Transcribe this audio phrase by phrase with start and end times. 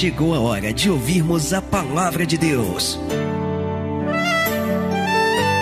[0.00, 2.98] chegou a hora de ouvirmos a palavra de Deus.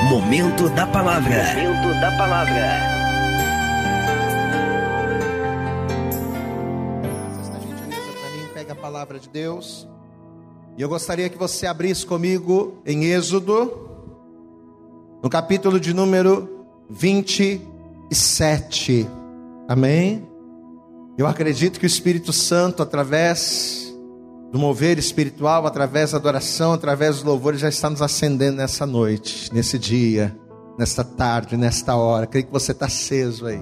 [0.08, 1.56] Momento da palavra.
[1.56, 2.66] Momento da palavra.
[7.40, 9.88] Esta gentileza para mim, pega a palavra de Deus.
[10.76, 13.90] E eu gostaria que você abrisse comigo em Êxodo,
[15.20, 19.04] no capítulo de número 27.
[19.66, 20.24] Amém?
[21.18, 23.87] Eu acredito que o Espírito Santo, através
[24.50, 29.52] do mover espiritual, através da adoração, através dos louvores, já está nos acendendo nessa noite,
[29.52, 30.34] nesse dia,
[30.78, 32.26] nesta tarde, nesta hora.
[32.26, 33.60] Creio que você está aceso aí.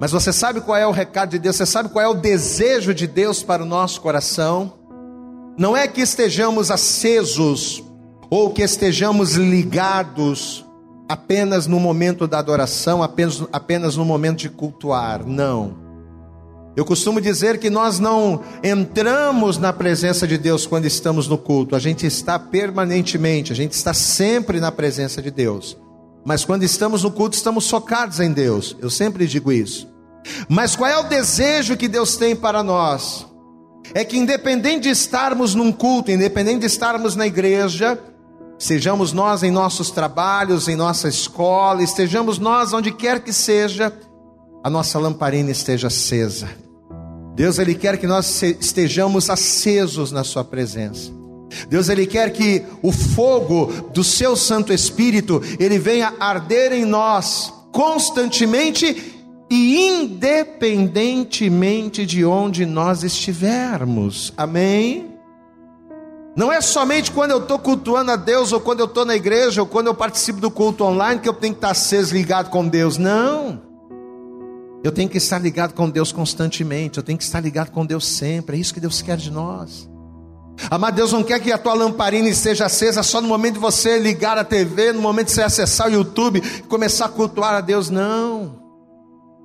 [0.00, 1.56] Mas você sabe qual é o recado de Deus?
[1.56, 4.74] Você sabe qual é o desejo de Deus para o nosso coração?
[5.58, 7.82] Não é que estejamos acesos
[8.30, 10.64] ou que estejamos ligados
[11.08, 15.26] apenas no momento da adoração, apenas, apenas no momento de cultuar.
[15.26, 15.87] Não.
[16.76, 21.74] Eu costumo dizer que nós não entramos na presença de Deus quando estamos no culto,
[21.74, 25.76] a gente está permanentemente, a gente está sempre na presença de Deus.
[26.24, 28.76] Mas quando estamos no culto, estamos socados em Deus.
[28.80, 29.88] Eu sempre digo isso.
[30.48, 33.26] Mas qual é o desejo que Deus tem para nós?
[33.94, 37.98] É que independente de estarmos num culto, independente de estarmos na igreja,
[38.58, 43.92] sejamos nós em nossos trabalhos, em nossa escola, estejamos nós onde quer que seja,
[44.62, 46.67] a nossa lamparina esteja acesa
[47.38, 51.12] Deus ele quer que nós estejamos acesos na sua presença.
[51.68, 57.54] Deus ele quer que o fogo do seu Santo Espírito ele venha arder em nós
[57.70, 59.14] constantemente
[59.48, 64.32] e independentemente de onde nós estivermos.
[64.36, 65.14] Amém.
[66.34, 69.60] Não é somente quando eu estou cultuando a Deus, ou quando eu estou na igreja,
[69.60, 72.66] ou quando eu participo do culto online, que eu tenho que estar aceso, ligado com
[72.66, 72.98] Deus.
[72.98, 73.67] Não.
[74.82, 78.06] Eu tenho que estar ligado com Deus constantemente, eu tenho que estar ligado com Deus
[78.06, 79.88] sempre, é isso que Deus quer de nós.
[80.70, 83.98] Amado Deus não quer que a tua lamparina esteja acesa só no momento de você
[83.98, 87.60] ligar a TV, no momento de você acessar o YouTube e começar a cultuar a
[87.60, 88.56] Deus, não.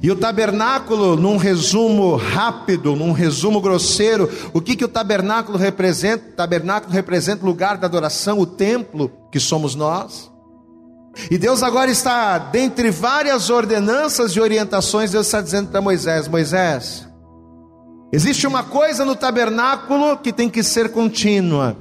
[0.00, 6.30] E o tabernáculo, num resumo rápido, num resumo grosseiro, o que, que o tabernáculo representa?
[6.30, 10.31] O tabernáculo representa o lugar da adoração, o templo que somos nós.
[11.30, 17.06] E Deus agora está, dentre várias ordenanças e orientações, Deus está dizendo para Moisés: Moisés,
[18.12, 21.76] existe uma coisa no tabernáculo que tem que ser contínua.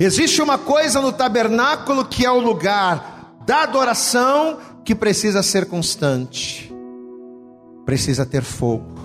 [0.00, 6.74] Existe uma coisa no tabernáculo que é o lugar da adoração que precisa ser constante.
[7.86, 8.98] Precisa ter fogo.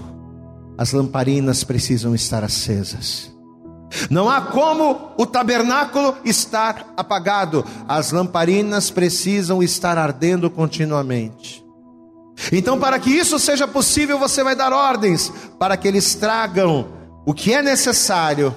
[0.78, 3.33] As lamparinas precisam estar acesas.
[4.10, 11.64] Não há como o tabernáculo estar apagado, as lamparinas precisam estar ardendo continuamente.
[12.52, 16.88] Então, para que isso seja possível, você vai dar ordens para que eles tragam
[17.26, 18.54] o que é necessário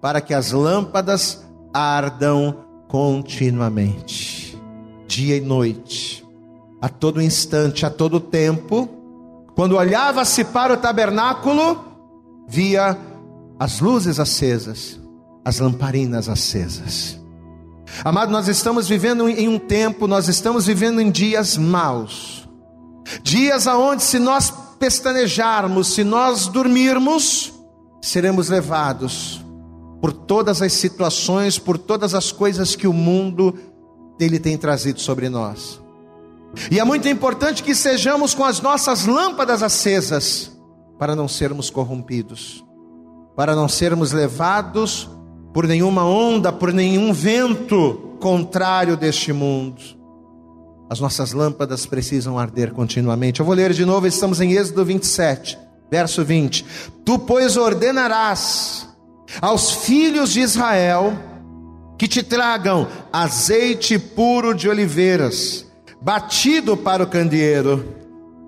[0.00, 2.56] para que as lâmpadas ardam
[2.88, 4.60] continuamente,
[5.06, 6.26] dia e noite,
[6.80, 8.88] a todo instante, a todo tempo.
[9.54, 11.84] Quando olhava-se para o tabernáculo,
[12.48, 12.98] via
[13.62, 15.00] as luzes acesas,
[15.44, 17.16] as lamparinas acesas.
[18.04, 22.48] Amado, nós estamos vivendo em um tempo, nós estamos vivendo em dias maus.
[23.22, 27.52] Dias aonde se nós pestanejarmos, se nós dormirmos,
[28.00, 29.40] seremos levados
[30.00, 33.54] por todas as situações, por todas as coisas que o mundo
[34.18, 35.80] ele tem trazido sobre nós.
[36.68, 40.50] E é muito importante que sejamos com as nossas lâmpadas acesas,
[40.98, 42.64] para não sermos corrompidos,
[43.36, 45.08] para não sermos levados
[45.52, 49.80] por nenhuma onda, por nenhum vento contrário deste mundo.
[50.88, 53.40] As nossas lâmpadas precisam arder continuamente.
[53.40, 55.58] Eu vou ler de novo, estamos em Êxodo 27,
[55.90, 56.64] verso 20.
[57.04, 58.88] Tu, pois, ordenarás
[59.40, 61.12] aos filhos de Israel
[61.98, 65.64] que te tragam azeite puro de oliveiras,
[66.00, 67.96] batido para o candeeiro,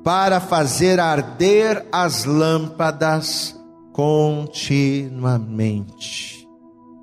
[0.02, 3.54] para fazer arder as lâmpadas
[3.94, 6.46] continuamente.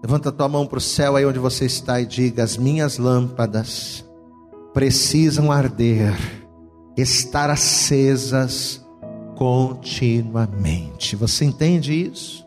[0.03, 4.05] Levanta tua mão para o céu aí onde você está e diga: As minhas lâmpadas
[4.73, 6.15] precisam arder,
[6.97, 8.85] estar acesas
[9.35, 11.15] continuamente.
[11.15, 12.45] Você entende isso?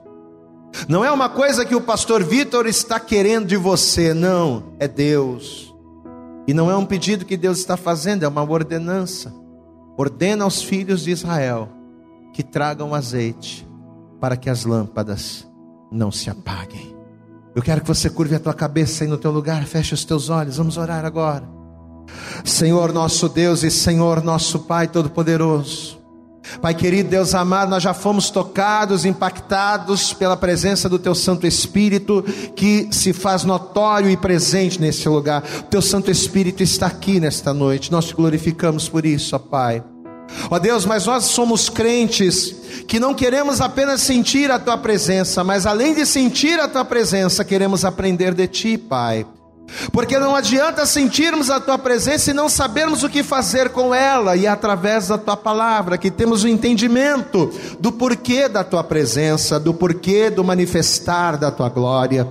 [0.88, 5.74] Não é uma coisa que o pastor Vitor está querendo de você, não, é Deus.
[6.46, 9.34] E não é um pedido que Deus está fazendo, é uma ordenança.
[9.96, 11.70] Ordena aos filhos de Israel
[12.34, 13.66] que tragam azeite
[14.24, 15.46] para que as lâmpadas
[15.92, 16.96] não se apaguem.
[17.54, 20.30] Eu quero que você curve a tua cabeça aí no teu lugar, feche os teus
[20.30, 21.46] olhos, vamos orar agora.
[22.42, 25.98] Senhor nosso Deus e Senhor nosso Pai Todo-Poderoso,
[26.62, 32.24] Pai querido, Deus amado, nós já fomos tocados, impactados pela presença do Teu Santo Espírito,
[32.56, 35.44] que se faz notório e presente nesse lugar.
[35.58, 39.84] O Teu Santo Espírito está aqui nesta noite, nós te glorificamos por isso, ó Pai.
[40.50, 42.54] Ó Deus, mas nós somos crentes
[42.86, 47.44] que não queremos apenas sentir a Tua presença, mas além de sentir a Tua presença,
[47.44, 49.26] queremos aprender de Ti, Pai.
[49.92, 54.36] Porque não adianta sentirmos a tua presença e não sabermos o que fazer com ela,
[54.36, 57.50] e é através da tua palavra que temos o entendimento
[57.80, 62.28] do porquê da tua presença, do porquê do manifestar da tua glória.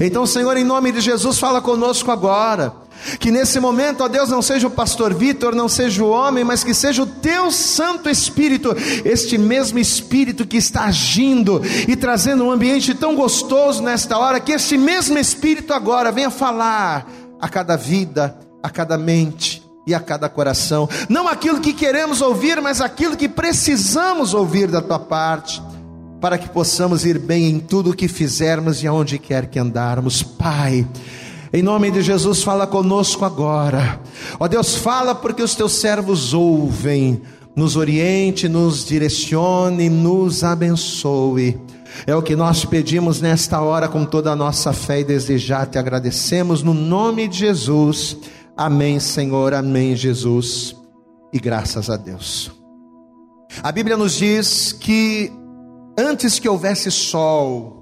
[0.00, 2.72] Então, Senhor, em nome de Jesus, fala conosco agora.
[3.18, 6.64] Que nesse momento, ó Deus, não seja o pastor Vitor, não seja o homem, mas
[6.64, 12.50] que seja o teu Santo Espírito, este mesmo Espírito que está agindo e trazendo um
[12.50, 17.06] ambiente tão gostoso nesta hora, que este mesmo Espírito agora venha falar
[17.40, 22.60] a cada vida, a cada mente e a cada coração, não aquilo que queremos ouvir,
[22.60, 25.62] mas aquilo que precisamos ouvir da tua parte
[26.20, 30.22] para que possamos ir bem em tudo o que fizermos e aonde quer que andarmos.
[30.22, 30.86] Pai,
[31.52, 34.00] em nome de Jesus, fala conosco agora.
[34.38, 37.22] Ó Deus, fala porque os teus servos ouvem.
[37.54, 41.58] Nos oriente, nos direcione, nos abençoe.
[42.06, 45.78] É o que nós pedimos nesta hora com toda a nossa fé e desejar te
[45.78, 48.18] agradecemos no nome de Jesus.
[48.56, 49.54] Amém, Senhor.
[49.54, 50.76] Amém, Jesus.
[51.32, 52.50] E graças a Deus.
[53.62, 55.32] A Bíblia nos diz que
[55.98, 57.75] antes que houvesse sol,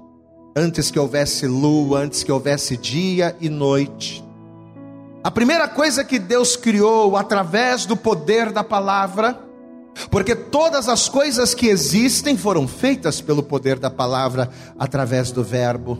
[0.55, 4.23] antes que houvesse lua, antes que houvesse dia e noite.
[5.21, 9.37] A primeira coisa que Deus criou através do poder da palavra,
[10.09, 14.49] porque todas as coisas que existem foram feitas pelo poder da palavra
[14.79, 15.97] através do verbo.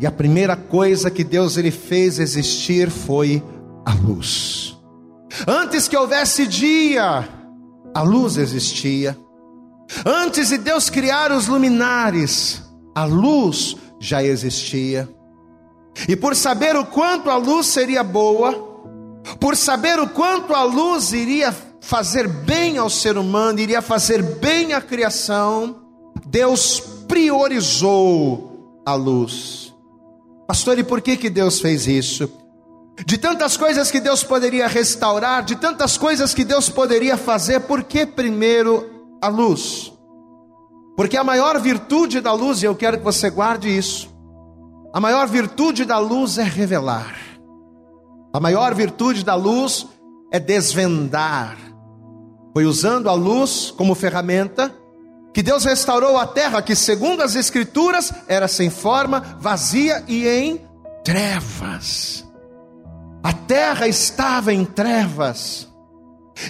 [0.00, 3.42] E a primeira coisa que Deus ele fez existir foi
[3.86, 4.76] a luz.
[5.46, 7.28] Antes que houvesse dia,
[7.94, 9.16] a luz existia.
[10.04, 12.63] Antes de Deus criar os luminares,
[12.94, 15.08] a luz já existia.
[16.08, 18.52] E por saber o quanto a luz seria boa,
[19.40, 24.72] por saber o quanto a luz iria fazer bem ao ser humano, iria fazer bem
[24.72, 25.82] à criação,
[26.26, 29.74] Deus priorizou a luz.
[30.46, 32.30] Pastor, e por que que Deus fez isso?
[33.06, 37.82] De tantas coisas que Deus poderia restaurar, de tantas coisas que Deus poderia fazer, por
[37.82, 39.93] que primeiro a luz?
[40.96, 44.08] Porque a maior virtude da luz, e eu quero que você guarde isso,
[44.92, 47.14] a maior virtude da luz é revelar,
[48.32, 49.86] a maior virtude da luz
[50.30, 51.56] é desvendar.
[52.52, 54.72] Foi usando a luz como ferramenta
[55.32, 60.60] que Deus restaurou a terra, que segundo as Escrituras era sem forma, vazia e em
[61.02, 62.24] trevas.
[63.20, 65.68] A terra estava em trevas.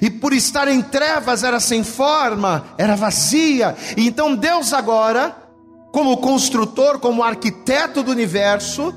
[0.01, 3.77] E por estar em trevas era sem forma, era vazia.
[3.97, 5.37] E então Deus agora,
[5.93, 8.95] como construtor, como arquiteto do universo,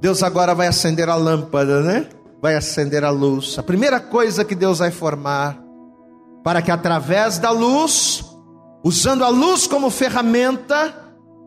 [0.00, 2.08] Deus agora vai acender a lâmpada, né?
[2.40, 3.56] Vai acender a luz.
[3.58, 5.62] A primeira coisa que Deus vai formar
[6.42, 8.24] para que através da luz,
[8.82, 10.92] usando a luz como ferramenta,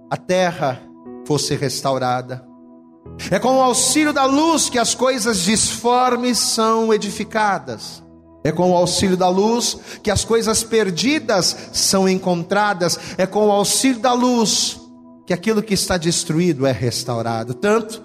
[0.09, 0.81] a terra
[1.27, 2.47] fosse restaurada.
[3.29, 8.04] É com o auxílio da luz que as coisas disformes são edificadas.
[8.46, 13.00] É com o auxílio da luz que as coisas perdidas são encontradas.
[13.18, 14.80] É com o auxílio da luz
[15.25, 17.56] que aquilo que está destruído é restaurado.
[17.56, 18.04] Tanto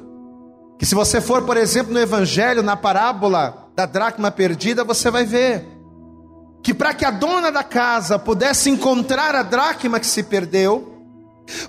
[0.79, 5.27] que, se você for, por exemplo, no Evangelho, na parábola da dracma perdida, você vai
[5.27, 5.63] ver
[6.63, 11.05] que para que a dona da casa pudesse encontrar a dracma que se perdeu,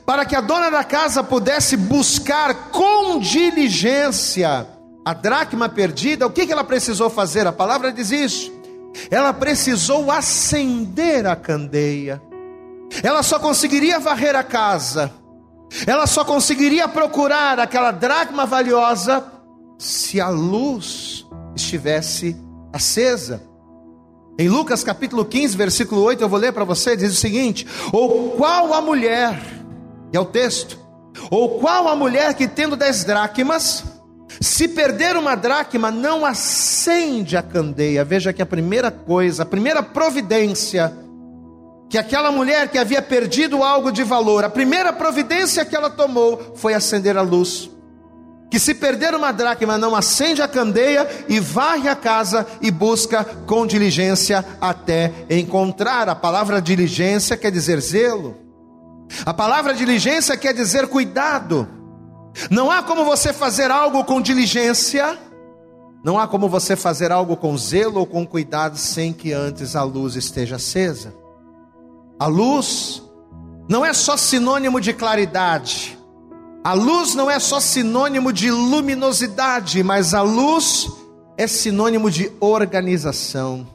[0.06, 4.66] para que a dona da casa pudesse buscar com diligência
[5.04, 7.46] a dracma perdida, o que ela precisou fazer?
[7.46, 8.61] A palavra diz isso.
[9.10, 12.22] Ela precisou acender a candeia.
[13.04, 15.12] Ela só conseguiria varrer a casa.
[15.88, 19.26] Ela só conseguiria procurar aquela dracma valiosa
[19.78, 22.36] se a luz estivesse
[22.74, 23.42] acesa.
[24.38, 28.32] Em Lucas capítulo 15, versículo 8, eu vou ler para você, diz o seguinte: Ou
[28.32, 29.40] qual a mulher,
[30.12, 30.80] e é o texto,
[31.30, 33.84] ou qual a mulher que tendo dez dracmas,
[34.42, 38.04] se perder uma dracma, não acende a candeia.
[38.04, 40.92] Veja que a primeira coisa, a primeira providência,
[41.90, 46.54] que aquela mulher que havia perdido algo de valor, a primeira providência que ela tomou
[46.56, 47.70] foi acender a luz
[48.52, 53.24] que se perder uma dracma não acende a candeia e varre a casa e busca
[53.24, 56.10] com diligência até encontrar.
[56.10, 58.38] A palavra diligência quer dizer zelo.
[59.26, 61.66] A palavra diligência quer dizer cuidado.
[62.50, 65.18] Não há como você fazer algo com diligência,
[66.04, 69.84] não há como você fazer algo com zelo ou com cuidado sem que antes a
[69.84, 71.14] luz esteja acesa.
[72.20, 73.04] A luz
[73.70, 75.98] não é só sinônimo de claridade.
[76.64, 80.90] A luz não é só sinônimo de luminosidade, mas a luz
[81.38, 83.68] é sinônimo de organização.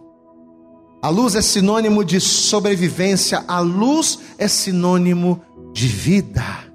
[1.03, 5.41] A luz é sinônimo de sobrevivência, a luz é sinônimo
[5.73, 6.66] de vida.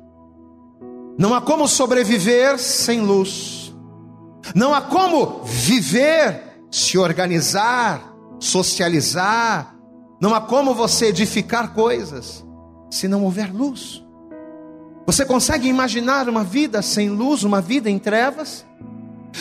[1.21, 3.71] Não há como sobreviver sem luz.
[4.55, 9.75] Não há como viver, se organizar, socializar.
[10.19, 12.43] Não há como você edificar coisas
[12.89, 14.03] se não houver luz.
[15.05, 18.65] Você consegue imaginar uma vida sem luz, uma vida em trevas?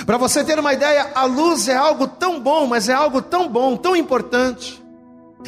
[0.05, 3.49] Para você ter uma ideia, a luz é algo tão bom, mas é algo tão
[3.49, 4.85] bom, tão importante,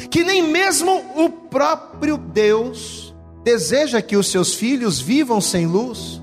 [0.09, 3.13] que nem mesmo o próprio Deus
[3.43, 6.22] deseja que os seus filhos vivam sem luz,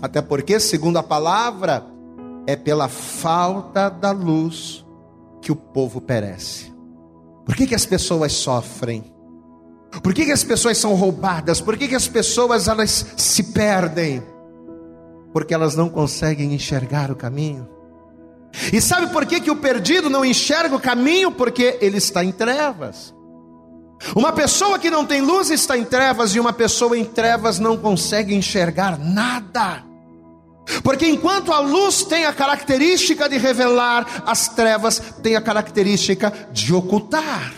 [0.00, 1.84] até porque, segundo a palavra,
[2.46, 4.84] é pela falta da luz
[5.40, 6.72] que o povo perece.
[7.44, 9.12] Por que, que as pessoas sofrem?
[10.02, 11.60] Por que, que as pessoas são roubadas?
[11.60, 14.22] Por que, que as pessoas elas se perdem?
[15.32, 17.68] Porque elas não conseguem enxergar o caminho.
[18.72, 21.30] E sabe por que, que o perdido não enxerga o caminho?
[21.30, 23.14] Porque ele está em trevas.
[24.14, 27.76] Uma pessoa que não tem luz está em trevas, e uma pessoa em trevas não
[27.76, 29.87] consegue enxergar nada.
[30.82, 36.74] Porque enquanto a luz tem a característica de revelar, as trevas têm a característica de
[36.74, 37.52] ocultar.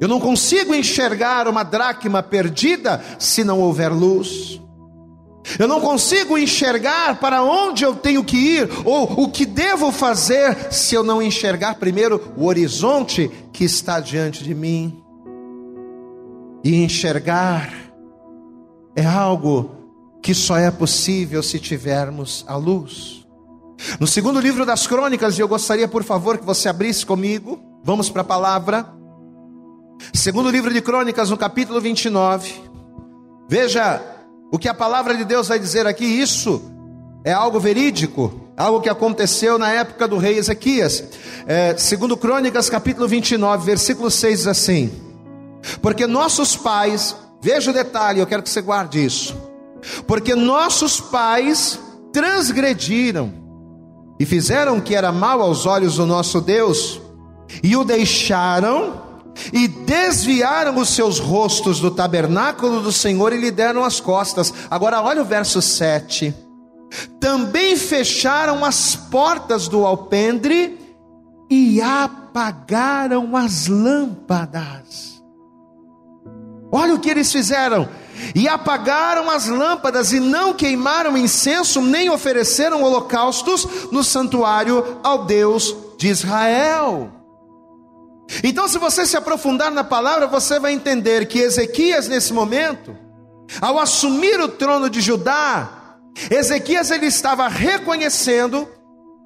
[0.00, 4.60] Eu não consigo enxergar uma dracma perdida se não houver luz.
[5.58, 10.72] Eu não consigo enxergar para onde eu tenho que ir ou o que devo fazer
[10.72, 15.02] se eu não enxergar primeiro o horizonte que está diante de mim.
[16.64, 17.72] E enxergar
[18.96, 19.75] é algo
[20.26, 23.24] que só é possível se tivermos a luz.
[24.00, 27.60] No segundo livro das crônicas, eu gostaria, por favor, que você abrisse comigo.
[27.84, 28.92] Vamos para a palavra.
[30.12, 32.60] Segundo livro de Crônicas, no capítulo 29.
[33.48, 34.02] Veja
[34.50, 36.04] o que a palavra de Deus vai dizer aqui.
[36.04, 36.60] Isso
[37.24, 41.04] é algo verídico, algo que aconteceu na época do rei Ezequias.
[41.46, 44.90] É, segundo Crônicas, capítulo 29, versículo 6 diz assim:
[45.80, 49.45] Porque nossos pais, veja o detalhe, eu quero que você guarde isso.
[50.06, 51.78] Porque nossos pais
[52.12, 53.32] transgrediram
[54.18, 57.00] e fizeram o que era mal aos olhos do nosso Deus,
[57.62, 59.04] e o deixaram
[59.52, 64.52] e desviaram os seus rostos do tabernáculo do Senhor e lhe deram as costas.
[64.70, 66.34] Agora olha o verso 7.
[67.20, 70.78] Também fecharam as portas do alpendre
[71.50, 75.22] e apagaram as lâmpadas.
[76.72, 77.88] Olha o que eles fizeram.
[78.34, 85.74] E apagaram as lâmpadas e não queimaram incenso, nem ofereceram holocaustos no santuário ao Deus
[85.98, 87.10] de Israel.
[88.42, 92.96] Então, se você se aprofundar na palavra, você vai entender que Ezequias, nesse momento,
[93.60, 95.98] ao assumir o trono de Judá,
[96.30, 98.68] Ezequias ele estava reconhecendo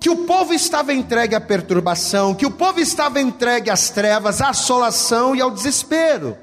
[0.00, 4.48] que o povo estava entregue à perturbação, que o povo estava entregue às trevas, à
[4.48, 6.36] assolação e ao desespero.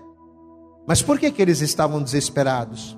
[0.88, 2.98] Mas por que, que eles estavam desesperados?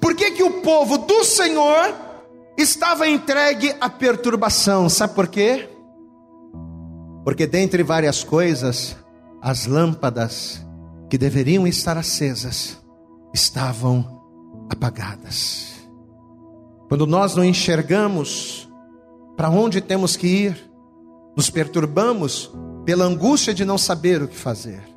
[0.00, 1.94] Por que, que o povo do Senhor
[2.58, 4.88] estava entregue à perturbação?
[4.90, 5.70] Sabe por quê?
[7.24, 8.96] Porque dentre várias coisas,
[9.40, 10.64] as lâmpadas
[11.08, 12.78] que deveriam estar acesas
[13.32, 14.22] estavam
[14.70, 15.74] apagadas.
[16.88, 18.70] Quando nós não enxergamos
[19.36, 20.70] para onde temos que ir,
[21.34, 22.52] nos perturbamos
[22.84, 24.93] pela angústia de não saber o que fazer.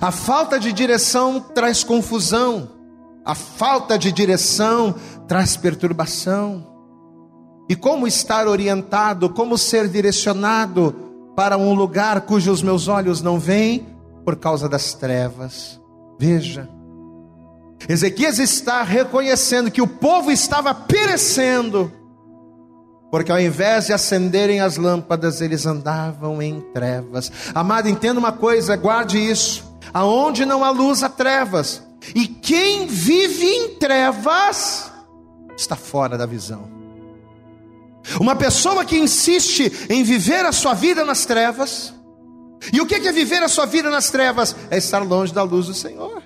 [0.00, 2.68] A falta de direção traz confusão,
[3.24, 4.94] a falta de direção
[5.26, 6.66] traz perturbação.
[7.68, 10.94] E como estar orientado, como ser direcionado
[11.36, 13.86] para um lugar cujos meus olhos não veem
[14.24, 15.80] por causa das trevas?
[16.18, 16.68] Veja,
[17.88, 21.90] Ezequias está reconhecendo que o povo estava perecendo,
[23.10, 27.30] porque ao invés de acenderem as lâmpadas, eles andavam em trevas.
[27.54, 31.82] Amado, entenda uma coisa, guarde isso: aonde não há luz, há trevas,
[32.14, 34.90] e quem vive em trevas
[35.56, 36.68] está fora da visão.
[38.18, 41.94] Uma pessoa que insiste em viver a sua vida nas trevas,
[42.72, 44.54] e o que é viver a sua vida nas trevas?
[44.70, 46.22] É estar longe da luz do Senhor.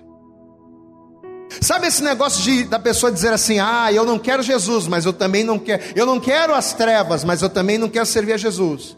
[1.60, 5.12] Sabe esse negócio de, da pessoa dizer assim: ah, eu não quero Jesus, mas eu
[5.12, 8.36] também não quero, eu não quero as trevas, mas eu também não quero servir a
[8.36, 8.96] Jesus.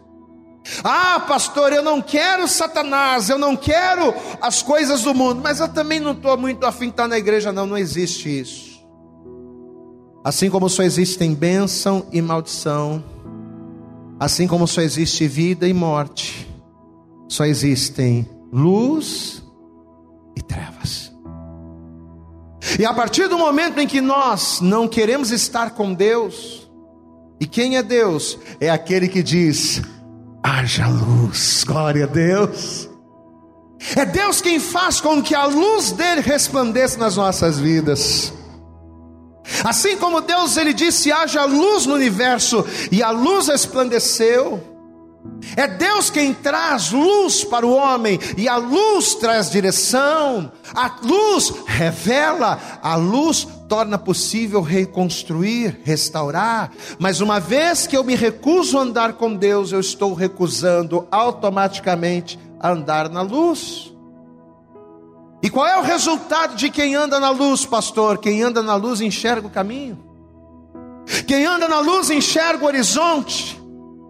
[0.83, 5.69] Ah, pastor, eu não quero Satanás, eu não quero as coisas do mundo, mas eu
[5.69, 8.77] também não estou muito afim de estar na igreja, não, não existe isso.
[10.25, 13.03] Assim como só existem bênção e maldição,
[14.19, 16.49] assim como só existe vida e morte,
[17.29, 19.43] só existem luz
[20.37, 21.13] e trevas.
[22.79, 26.69] E a partir do momento em que nós não queremos estar com Deus,
[27.41, 28.39] e quem é Deus?
[28.61, 29.81] É aquele que diz:
[30.47, 32.89] haja luz, glória a Deus.
[33.97, 38.33] É Deus quem faz com que a luz dele resplandeça nas nossas vidas.
[39.65, 44.76] Assim como Deus ele disse: haja luz no universo, e a luz resplandeceu.
[45.57, 51.53] É Deus quem traz luz para o homem, e a luz traz direção, a luz
[51.67, 56.73] revela, a luz torna possível reconstruir, restaurar.
[56.99, 62.39] Mas uma vez que eu me recuso a andar com Deus, eu estou recusando automaticamente
[62.61, 63.93] a andar na luz.
[65.43, 68.19] E qual é o resultado de quem anda na luz, pastor?
[68.19, 69.99] Quem anda na luz enxerga o caminho.
[71.27, 73.56] Quem anda na luz enxerga o horizonte.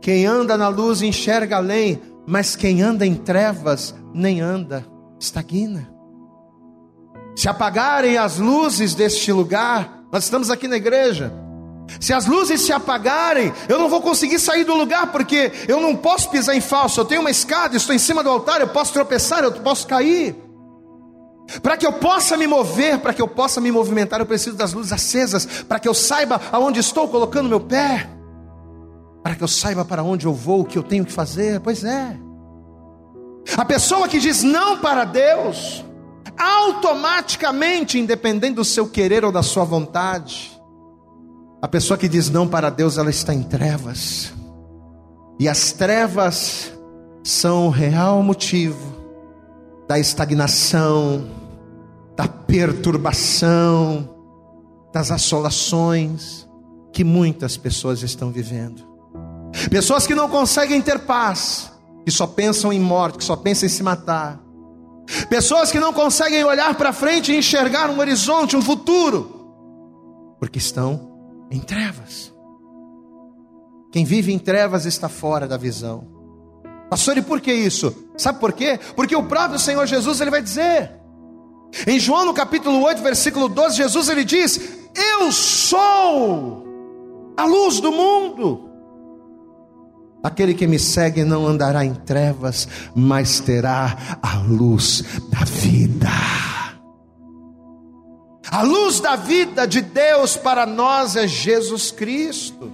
[0.07, 4.87] Quem anda na luz enxerga além, mas quem anda em trevas nem anda,
[5.19, 5.91] estagna.
[7.35, 11.33] Se apagarem as luzes deste lugar, nós estamos aqui na igreja.
[12.01, 15.97] Se as luzes se apagarem, eu não vou conseguir sair do lugar, porque eu não
[15.97, 17.01] posso pisar em falso.
[17.01, 20.37] Eu tenho uma escada, estou em cima do altar, eu posso tropeçar, eu posso cair.
[21.61, 24.73] Para que eu possa me mover, para que eu possa me movimentar, eu preciso das
[24.73, 28.09] luzes acesas, para que eu saiba aonde estou colocando meu pé
[29.27, 31.59] para que eu saiba para onde eu vou, o que eu tenho que fazer.
[31.59, 32.17] Pois é.
[33.57, 35.85] A pessoa que diz não para Deus,
[36.39, 40.57] automaticamente, independente do seu querer ou da sua vontade,
[41.61, 44.33] a pessoa que diz não para Deus, ela está em trevas.
[45.41, 46.73] E as trevas
[47.25, 48.95] são o real motivo
[49.89, 51.27] da estagnação,
[52.17, 54.09] da perturbação,
[54.95, 56.49] das assolações
[56.93, 58.95] que muitas pessoas estão vivendo.
[59.71, 61.73] Pessoas que não conseguem ter paz,
[62.05, 64.41] que só pensam em morte, que só pensam em se matar.
[65.29, 71.47] Pessoas que não conseguem olhar para frente e enxergar um horizonte, um futuro, porque estão
[71.51, 72.35] em trevas.
[73.93, 76.07] Quem vive em trevas está fora da visão.
[76.91, 78.11] Pastor, e por que isso?
[78.17, 78.79] Sabe por quê?
[78.95, 80.93] Porque o próprio Senhor Jesus ele vai dizer.
[81.87, 84.61] Em João no capítulo 8, versículo 12, Jesus ele diz:
[84.95, 86.65] "Eu sou
[87.37, 88.66] a luz do mundo".
[90.27, 96.09] Aquele que me segue não andará em trevas, mas terá a luz da vida.
[98.51, 102.73] A luz da vida de Deus para nós é Jesus Cristo.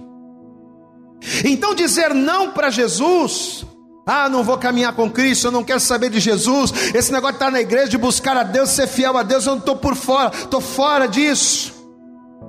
[1.45, 3.63] Então dizer não para Jesus,
[4.03, 6.73] ah, não vou caminhar com Cristo, eu não quero saber de Jesus.
[6.95, 9.51] Esse negócio de estar na igreja, de buscar a Deus, ser fiel a Deus, eu
[9.51, 11.71] não estou por fora, estou fora disso.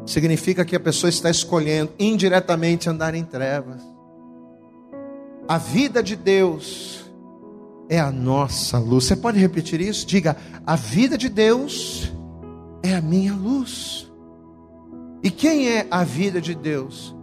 [0.07, 3.94] Significa que a pessoa está escolhendo indiretamente andar em trevas.
[5.47, 7.05] A vida de Deus
[7.89, 9.05] é a nossa luz.
[9.05, 10.07] Você pode repetir isso?
[10.07, 12.13] Diga: a vida de Deus
[12.83, 14.11] é a minha luz.
[15.23, 17.15] E quem é a vida de Deus?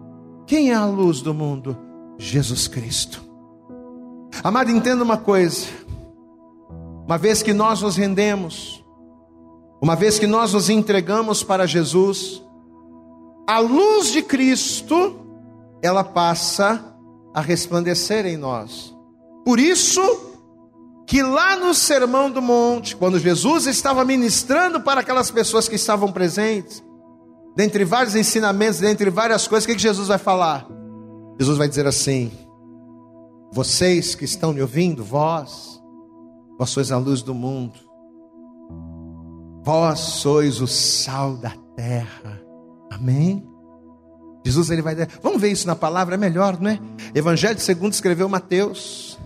[0.45, 1.77] Quem é a luz do mundo?
[2.17, 3.23] Jesus Cristo.
[4.43, 5.67] Amado, entenda uma coisa.
[7.05, 8.83] Uma vez que nós nos rendemos,
[9.81, 12.43] uma vez que nós nos entregamos para Jesus,
[13.47, 15.15] a luz de Cristo,
[15.81, 16.90] ela passa
[17.33, 18.95] a resplandecer em nós.
[19.45, 20.01] Por isso
[21.07, 26.11] que lá no Sermão do Monte, quando Jesus estava ministrando para aquelas pessoas que estavam
[26.11, 26.83] presentes,
[27.55, 30.67] dentre vários ensinamentos, dentre várias coisas, o que, Jesus vai falar?
[31.39, 32.31] Jesus vai dizer assim:
[33.51, 35.81] Vocês que estão me ouvindo, vós,
[36.57, 37.77] vós sois a luz do mundo,
[39.63, 42.41] vós sois o sal da terra.
[42.89, 43.50] Amém?
[44.43, 46.79] Jesus ele vai dizer, vamos ver isso na palavra, é melhor, não é?
[47.13, 49.19] Evangelho segundo escreveu Mateus.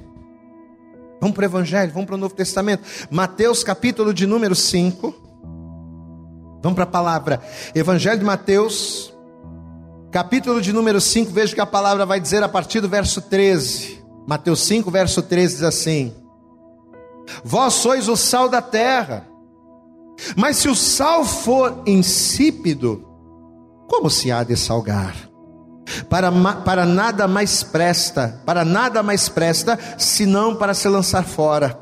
[1.22, 2.84] Vamos para o Evangelho, vamos para o Novo Testamento.
[3.10, 5.16] Mateus, capítulo de número 5.
[6.62, 7.42] Vamos para a palavra.
[7.74, 9.14] Evangelho de Mateus,
[10.12, 11.32] capítulo de número 5.
[11.32, 14.04] Veja o que a palavra vai dizer a partir do verso 13.
[14.28, 16.14] Mateus 5, verso 13 diz assim:
[17.44, 19.28] Vós sois o sal da terra,
[20.36, 23.15] mas se o sal for insípido,
[23.88, 25.16] como se há de salgar?
[26.10, 26.32] Para,
[26.64, 31.80] para nada mais presta, para nada mais presta, senão para se lançar fora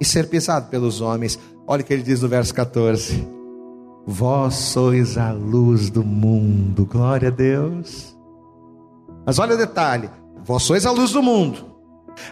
[0.00, 1.38] e ser pisado pelos homens.
[1.66, 3.26] Olha o que ele diz no verso 14:
[4.06, 8.16] Vós sois a luz do mundo, glória a Deus.
[9.26, 10.08] Mas olha o detalhe:
[10.44, 11.66] vós sois a luz do mundo.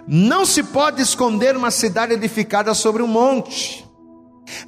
[0.07, 3.89] Não se pode esconder uma cidade edificada sobre um monte,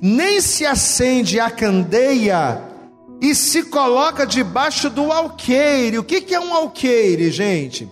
[0.01, 2.70] nem se acende a candeia
[3.21, 5.99] e se coloca debaixo do alqueire.
[5.99, 7.89] O que, é um alqueire, gente?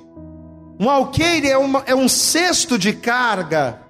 [0.80, 3.82] Um alqueire é, uma, é um cesto de carga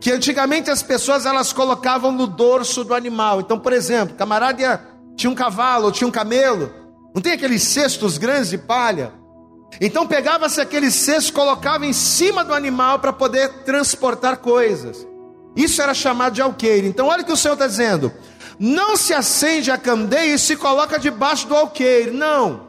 [0.00, 3.40] que antigamente as pessoas elas colocavam no dorso do animal.
[3.40, 4.80] Então, por exemplo, camarada
[5.16, 6.72] tinha um cavalo, tinha um camelo,
[7.14, 9.12] não tem aqueles cestos grandes de palha?
[9.80, 15.06] Então pegava-se aquele cesto, colocava em cima do animal para poder transportar coisas.
[15.56, 16.86] Isso era chamado de alqueire.
[16.86, 18.12] Então, olha o que o Senhor está dizendo:
[18.58, 22.68] não se acende a candeia e se coloca debaixo do alqueire, não.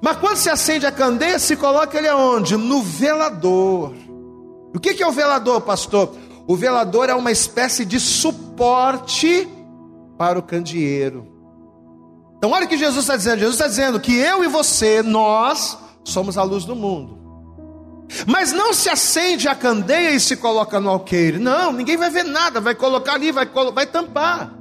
[0.00, 2.56] Mas quando se acende a candeia, se coloca ele aonde?
[2.56, 3.92] No velador.
[4.74, 6.14] O que é o velador, pastor?
[6.46, 9.48] O velador é uma espécie de suporte
[10.16, 11.26] para o candeeiro.
[12.38, 15.76] Então, olha o que Jesus está dizendo: Jesus está dizendo que eu e você, nós,
[16.04, 17.18] somos a luz do mundo.
[18.26, 21.38] Mas não se acende a candeia e se coloca no alqueire.
[21.38, 24.59] Não, ninguém vai ver nada, vai colocar ali, vai, vai tampar.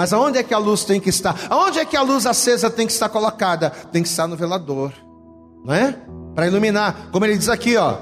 [0.00, 1.38] Mas aonde é que a luz tem que estar?
[1.50, 3.68] Aonde é que a luz acesa tem que estar colocada?
[3.68, 4.94] Tem que estar no velador,
[5.62, 5.94] não é?
[6.34, 7.98] Para iluminar, como ele diz aqui, ó.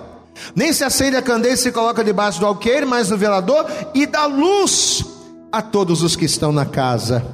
[0.54, 4.06] Nem se acende a candeia e se coloca debaixo do alqueire, mas no velador e
[4.06, 5.04] dá luz
[5.50, 7.26] a todos os que estão na casa.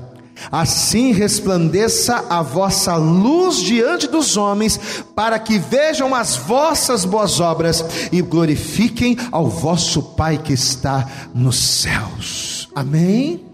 [0.51, 4.81] Assim resplandeça a vossa luz diante dos homens,
[5.15, 11.59] para que vejam as vossas boas obras e glorifiquem ao vosso Pai que está nos
[11.83, 12.71] céus.
[12.75, 13.54] Amém?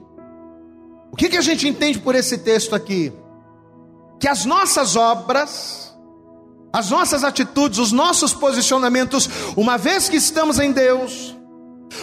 [1.21, 3.13] Que, que a gente entende por esse texto aqui?
[4.19, 5.95] Que as nossas obras,
[6.73, 11.37] as nossas atitudes, os nossos posicionamentos, uma vez que estamos em Deus,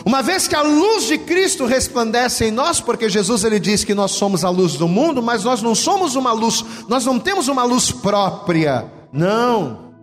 [0.06, 3.96] uma vez que a luz de Cristo resplandece em nós, porque Jesus ele diz que
[3.96, 7.48] nós somos a luz do mundo, mas nós não somos uma luz, nós não temos
[7.48, 8.86] uma luz própria.
[9.12, 9.94] Não.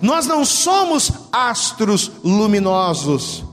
[0.00, 3.44] Nós não somos astros luminosos.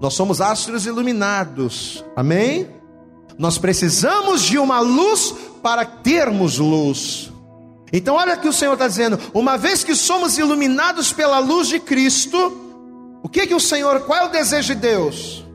[0.00, 2.02] Nós somos astros iluminados.
[2.16, 2.77] Amém?
[3.38, 7.32] Nós precisamos de uma luz para termos luz.
[7.92, 11.78] Então, olha que o Senhor está dizendo: uma vez que somos iluminados pela luz de
[11.78, 12.36] Cristo,
[13.22, 15.46] o que que o Senhor, qual é o desejo de Deus?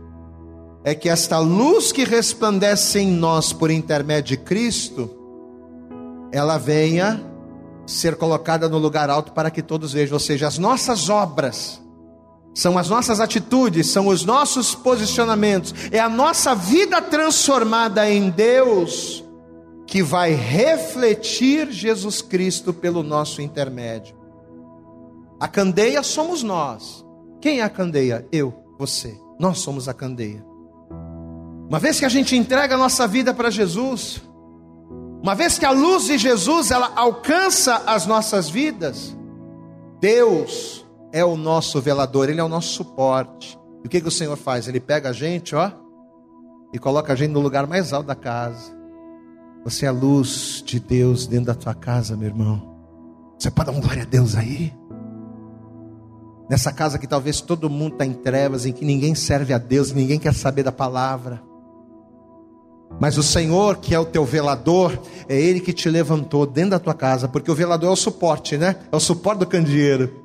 [0.83, 5.09] É que esta luz que resplandece em nós por intermédio de Cristo,
[6.31, 7.23] ela venha
[7.85, 11.81] ser colocada no lugar alto para que todos vejam, ou seja, as nossas obras,
[12.53, 19.23] são as nossas atitudes, são os nossos posicionamentos, é a nossa vida transformada em Deus
[19.87, 24.15] que vai refletir Jesus Cristo pelo nosso intermédio.
[25.39, 27.05] A candeia somos nós.
[27.41, 28.25] Quem é a candeia?
[28.31, 29.19] Eu, você.
[29.39, 30.43] Nós somos a candeia.
[31.67, 34.21] Uma vez que a gente entrega a nossa vida para Jesus,
[35.21, 39.15] uma vez que a luz de Jesus ela alcança as nossas vidas,
[39.99, 40.82] Deus
[41.13, 43.57] é o nosso velador, ele é o nosso suporte.
[43.83, 44.67] E o que, que o Senhor faz?
[44.67, 45.71] Ele pega a gente, ó,
[46.73, 48.75] e coloca a gente no lugar mais alto da casa.
[49.63, 52.73] Você é a luz de Deus dentro da tua casa, meu irmão.
[53.37, 54.73] Você pode dar um glória a Deus aí?
[56.49, 59.91] Nessa casa que talvez todo mundo está em trevas, em que ninguém serve a Deus,
[59.91, 61.43] ninguém quer saber da palavra.
[62.99, 64.99] Mas o Senhor, que é o teu velador,
[65.29, 68.57] é Ele que te levantou dentro da tua casa, porque o velador é o suporte,
[68.57, 68.77] né?
[68.91, 70.22] É o suporte do candeeiro.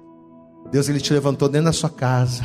[0.70, 2.44] Deus ele te levantou dentro da sua casa.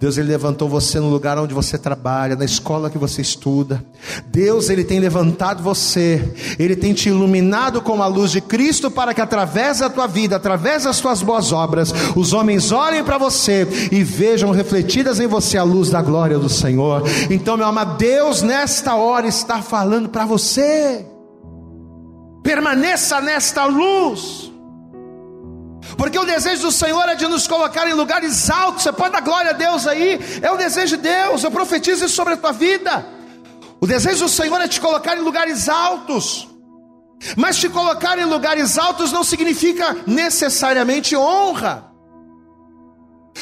[0.00, 3.84] Deus ele levantou você no lugar onde você trabalha, na escola que você estuda.
[4.26, 9.14] Deus ele tem levantado você, ele tem te iluminado com a luz de Cristo para
[9.14, 13.66] que através da tua vida, através das tuas boas obras, os homens olhem para você
[13.92, 17.02] e vejam refletidas em você a luz da glória do Senhor.
[17.30, 21.06] Então, meu amado, Deus nesta hora está falando para você.
[22.42, 24.55] Permaneça nesta luz.
[25.96, 28.82] Porque o desejo do Senhor é de nos colocar em lugares altos.
[28.82, 30.20] Você pode dar glória a Deus aí.
[30.42, 31.42] É o desejo de Deus.
[31.42, 33.04] Eu profetizo isso sobre a tua vida.
[33.80, 36.48] O desejo do Senhor é te colocar em lugares altos.
[37.34, 41.90] Mas te colocar em lugares altos não significa necessariamente honra.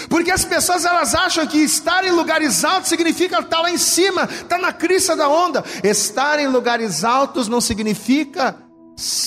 [0.09, 4.25] Porque as pessoas elas acham que estar em lugares altos significa estar lá em cima,
[4.25, 5.65] estar na crista da onda.
[5.83, 8.57] Estar em lugares altos não significa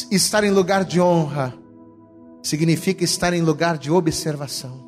[0.09, 1.66] estar em lugar de honra
[2.47, 4.87] significa estar em lugar de observação.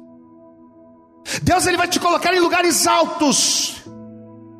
[1.44, 3.84] Deus ele vai te colocar em lugares altos,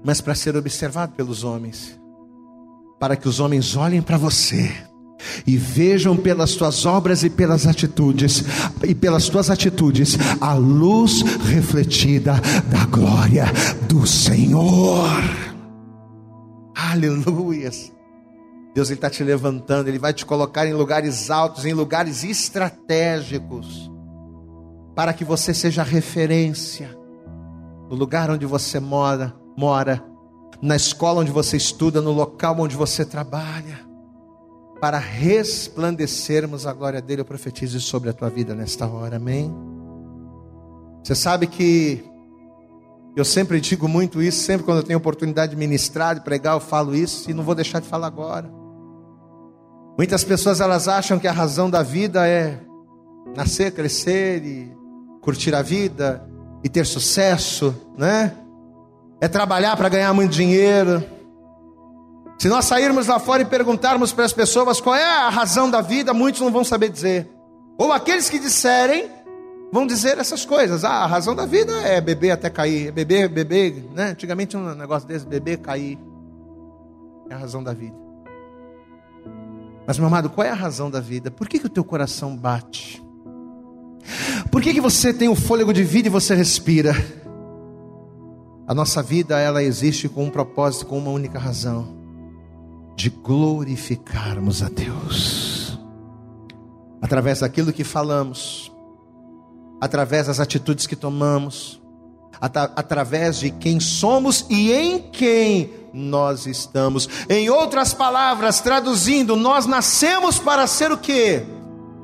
[0.04, 2.00] mas para ser observado pelos homens,
[3.00, 4.72] para que os homens olhem para você
[5.48, 8.44] e vejam pelas tuas obras e pelas atitudes
[8.84, 12.34] e pelas tuas atitudes a luz refletida
[12.70, 13.46] da glória
[13.88, 15.22] do Senhor.
[16.76, 17.72] Aleluia.
[18.74, 23.92] Deus está te levantando, Ele vai te colocar em lugares altos, em lugares estratégicos,
[24.96, 26.98] para que você seja referência
[27.90, 30.04] no lugar onde você mora, mora,
[30.62, 33.80] na escola onde você estuda, no local onde você trabalha,
[34.80, 37.22] para resplandecermos a glória dele.
[37.22, 39.52] Eu profetizo sobre a tua vida nesta hora, amém?
[41.04, 42.04] Você sabe que
[43.16, 46.60] eu sempre digo muito isso, sempre quando eu tenho oportunidade de ministrar, de pregar, eu
[46.60, 48.59] falo isso e não vou deixar de falar agora.
[50.00, 52.58] Muitas pessoas elas acham que a razão da vida é
[53.36, 54.72] nascer, crescer e
[55.20, 56.26] curtir a vida
[56.64, 58.34] e ter sucesso, né?
[59.20, 61.04] É trabalhar para ganhar muito dinheiro.
[62.38, 65.82] Se nós sairmos lá fora e perguntarmos para as pessoas qual é a razão da
[65.82, 67.30] vida, muitos não vão saber dizer.
[67.78, 69.12] Ou aqueles que disserem
[69.70, 70.86] vão dizer essas coisas.
[70.86, 72.94] Ah, a razão da vida é beber até cair.
[72.94, 74.12] Beber, beber, né?
[74.12, 76.00] Antigamente um negócio desse, beber, cair.
[77.30, 78.09] É a razão da vida.
[79.90, 81.32] Mas, meu amado, qual é a razão da vida?
[81.32, 83.04] Por que, que o teu coração bate?
[84.52, 86.94] Por que, que você tem o fôlego de vida e você respira?
[88.68, 91.98] A nossa vida, ela existe com um propósito, com uma única razão:
[92.96, 95.80] de glorificarmos a Deus.
[97.02, 98.72] Através daquilo que falamos,
[99.82, 101.79] através das atitudes que tomamos,
[102.42, 107.10] através de quem somos e em quem nós estamos.
[107.30, 111.44] Em outras palavras, traduzindo, nós nascemos para ser o que?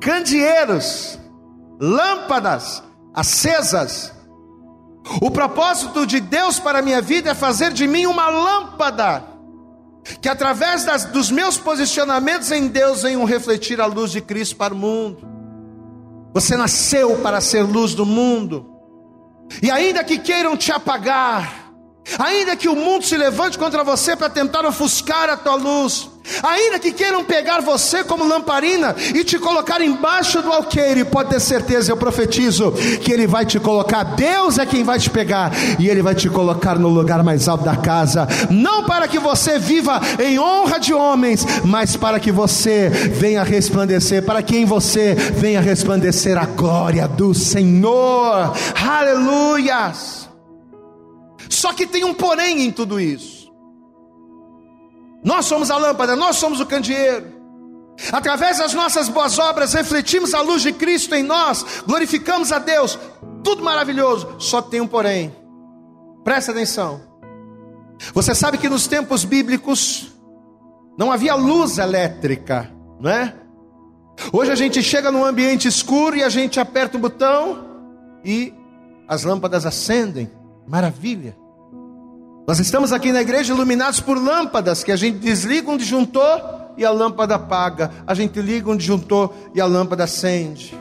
[0.00, 1.18] Candeeiros,
[1.80, 2.82] lâmpadas
[3.14, 4.12] acesas.
[5.22, 9.24] O propósito de Deus para a minha vida é fazer de mim uma lâmpada,
[10.20, 14.74] que através das, dos meus posicionamentos em Deus venham refletir a luz de Cristo para
[14.74, 15.26] o mundo.
[16.34, 18.75] Você nasceu para ser luz do mundo.
[19.62, 21.65] E ainda que queiram te apagar,
[22.18, 26.08] ainda que o mundo se levante contra você para tentar ofuscar a tua luz,
[26.42, 31.40] ainda que queiram pegar você como lamparina e te colocar embaixo do alqueire, pode ter
[31.40, 35.88] certeza, eu profetizo que Ele vai te colocar, Deus é quem vai te pegar, e
[35.88, 40.00] Ele vai te colocar no lugar mais alto da casa, não para que você viva
[40.18, 45.60] em honra de homens, mas para que você venha resplandecer, para que em você venha
[45.60, 48.52] resplandecer a glória do Senhor,
[48.84, 50.25] aleluias.
[51.56, 53.50] Só que tem um porém em tudo isso.
[55.24, 57.32] Nós somos a lâmpada, nós somos o candeeiro.
[58.12, 62.98] Através das nossas boas obras, refletimos a luz de Cristo em nós, glorificamos a Deus,
[63.42, 64.36] tudo maravilhoso.
[64.38, 65.34] Só tem um porém.
[66.22, 67.00] Presta atenção.
[68.12, 70.12] Você sabe que nos tempos bíblicos
[70.98, 73.34] não havia luz elétrica, não é?
[74.30, 77.64] Hoje a gente chega num ambiente escuro e a gente aperta o botão
[78.22, 78.52] e
[79.08, 80.30] as lâmpadas acendem.
[80.68, 81.45] Maravilha.
[82.46, 86.40] Nós estamos aqui na igreja iluminados por lâmpadas que a gente desliga um disjuntor
[86.76, 87.90] e a lâmpada apaga.
[88.06, 90.72] A gente liga um disjuntor e a lâmpada acende.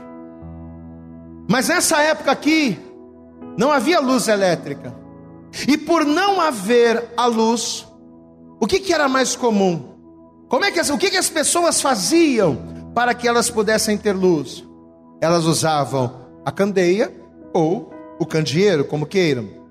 [1.49, 2.77] Mas nessa época aqui
[3.57, 4.93] não havia luz elétrica.
[5.67, 7.87] E por não haver a luz,
[8.59, 9.95] o que, que era mais comum?
[10.47, 12.59] Como é que o que, que as pessoas faziam
[12.93, 14.63] para que elas pudessem ter luz?
[15.19, 16.13] Elas usavam
[16.45, 17.11] a candeia
[17.51, 19.64] ou o candeeiro, como queiram.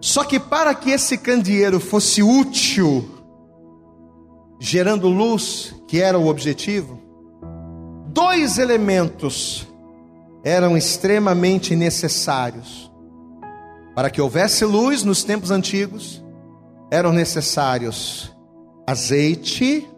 [0.00, 3.04] Só que para que esse candeeiro fosse útil,
[4.60, 7.00] gerando luz, que era o objetivo,
[8.08, 9.66] dois elementos
[10.44, 12.92] eram extremamente necessários.
[13.94, 16.22] Para que houvesse luz nos tempos antigos,
[16.90, 18.34] eram necessários
[18.86, 19.88] azeite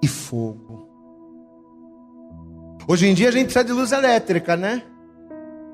[0.00, 0.88] e fogo.
[2.86, 4.82] Hoje em dia a gente precisa de luz elétrica, né?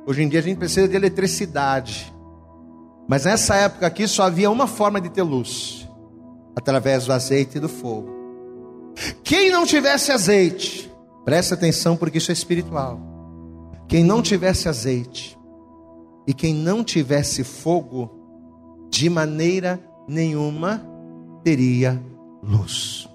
[0.06, 2.14] Hoje em dia a gente precisa de eletricidade.
[3.10, 5.84] Mas nessa época aqui só havia uma forma de ter luz:
[6.54, 8.08] através do azeite e do fogo.
[9.24, 10.88] Quem não tivesse azeite,
[11.24, 13.00] presta atenção porque isso é espiritual.
[13.88, 15.36] Quem não tivesse azeite
[16.24, 18.08] e quem não tivesse fogo,
[18.88, 20.80] de maneira nenhuma
[21.42, 22.00] teria
[22.40, 23.08] luz.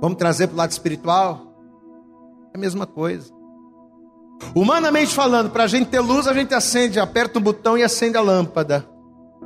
[0.00, 1.54] Vamos trazer para o lado espiritual?
[2.54, 3.30] É a mesma coisa.
[4.54, 8.16] Humanamente falando, para a gente ter luz, a gente acende, aperta um botão e acende
[8.16, 8.86] a lâmpada.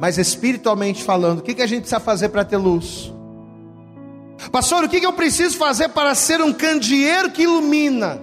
[0.01, 3.13] Mas espiritualmente falando, o que, que a gente precisa fazer para ter luz?
[4.51, 8.23] Pastor, o que, que eu preciso fazer para ser um candeeiro que ilumina?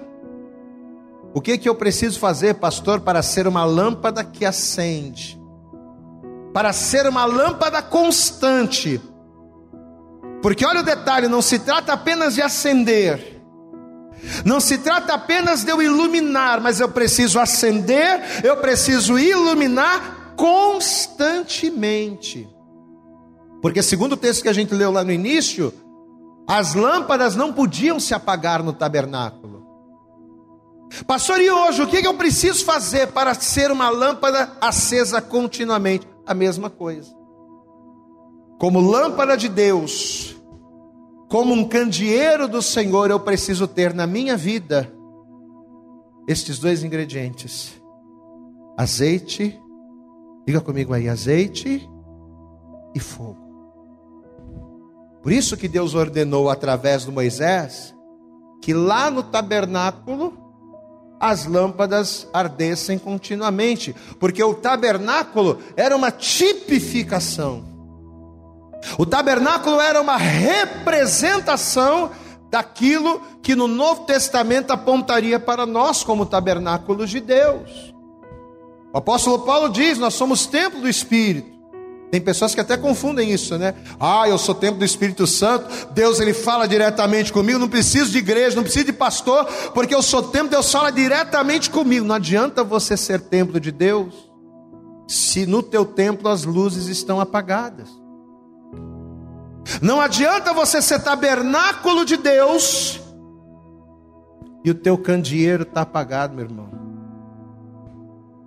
[1.34, 5.39] O que, que eu preciso fazer, pastor, para ser uma lâmpada que acende?
[6.53, 8.99] Para ser uma lâmpada constante.
[10.41, 13.37] Porque olha o detalhe: não se trata apenas de acender,
[14.43, 22.47] não se trata apenas de eu iluminar, mas eu preciso acender, eu preciso iluminar constantemente.
[23.62, 25.73] Porque, segundo o texto que a gente leu lá no início,
[26.47, 29.65] as lâmpadas não podiam se apagar no tabernáculo.
[31.06, 36.08] Pastor, e hoje o que eu preciso fazer para ser uma lâmpada acesa continuamente?
[36.25, 37.13] A mesma coisa.
[38.58, 40.37] Como lâmpada de Deus,
[41.27, 44.91] como um candeeiro do Senhor, eu preciso ter na minha vida
[46.27, 47.81] estes dois ingredientes:
[48.77, 49.59] azeite,
[50.45, 51.87] diga comigo aí, azeite
[52.95, 53.45] e fogo.
[55.21, 57.93] Por isso que Deus ordenou através do Moisés
[58.61, 60.33] que lá no tabernáculo
[61.19, 67.76] as lâmpadas ardessem continuamente, porque o tabernáculo era uma tipificação
[68.97, 72.11] o tabernáculo era uma representação
[72.49, 77.93] daquilo que no Novo Testamento apontaria para nós como tabernáculos de Deus.
[78.93, 81.57] O apóstolo Paulo diz: Nós somos templo do Espírito.
[82.09, 83.73] Tem pessoas que até confundem isso, né?
[83.99, 88.19] Ah, eu sou templo do Espírito Santo, Deus ele fala diretamente comigo, não preciso de
[88.19, 92.05] igreja, não preciso de pastor, porque eu sou templo, Deus fala diretamente comigo.
[92.05, 94.27] Não adianta você ser templo de Deus
[95.05, 97.89] se no teu templo as luzes estão apagadas.
[99.82, 102.99] Não adianta você ser tabernáculo de Deus
[104.63, 106.69] e o teu candeeiro está apagado, meu irmão.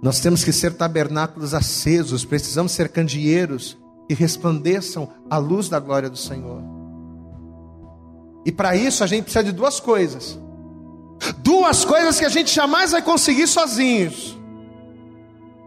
[0.03, 3.79] Nós temos que ser tabernáculos acesos, precisamos ser candeeiros
[4.09, 6.63] que resplandeçam a luz da glória do Senhor.
[8.45, 10.39] E para isso a gente precisa de duas coisas.
[11.39, 14.39] Duas coisas que a gente jamais vai conseguir sozinhos.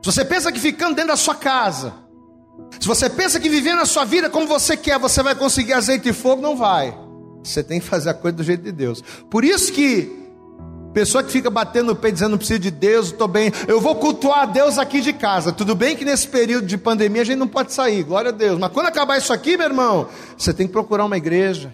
[0.02, 1.94] Se você pensa que ficando dentro da sua casa,
[2.84, 6.10] se você pensa que vivendo a sua vida como você quer, você vai conseguir azeite
[6.10, 6.94] e fogo, não vai.
[7.42, 9.02] Você tem que fazer a coisa do jeito de Deus.
[9.30, 10.12] Por isso que
[10.94, 13.96] pessoa que fica batendo no peito dizendo não preciso de Deus, estou bem, eu vou
[13.96, 15.54] cultuar a Deus aqui de casa.
[15.54, 18.60] Tudo bem que nesse período de pandemia a gente não pode sair, glória a Deus.
[18.60, 21.74] Mas quando acabar isso aqui, meu irmão, você tem que procurar uma igreja.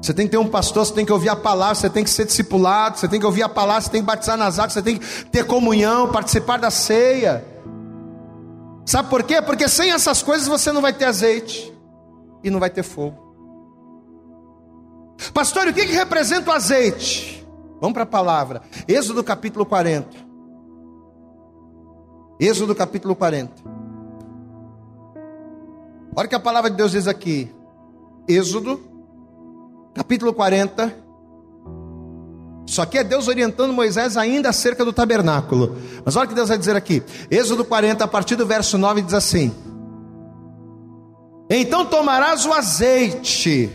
[0.00, 2.10] Você tem que ter um pastor, você tem que ouvir a palavra, você tem que
[2.10, 4.82] ser discipulado, você tem que ouvir a palavra, você tem que batizar nas águas, você
[4.82, 7.44] tem que ter comunhão, participar da ceia.
[8.84, 9.40] Sabe por quê?
[9.40, 11.72] Porque sem essas coisas você não vai ter azeite
[12.42, 13.30] e não vai ter fogo.
[15.34, 17.46] Pastor, o que, que representa o azeite?
[17.80, 18.62] Vamos para a palavra.
[18.88, 20.08] Êxodo capítulo 40.
[22.38, 23.52] Êxodo capítulo 40.
[26.16, 27.54] Olha o que a palavra de Deus diz aqui.
[28.26, 28.80] Êxodo
[29.94, 31.09] capítulo 40
[32.70, 35.76] só que é Deus orientando Moisés ainda acerca do tabernáculo.
[36.04, 37.02] Mas olha o que Deus vai dizer aqui.
[37.28, 39.52] Êxodo 40, a partir do verso 9, diz assim:
[41.50, 43.68] Então tomarás o azeite.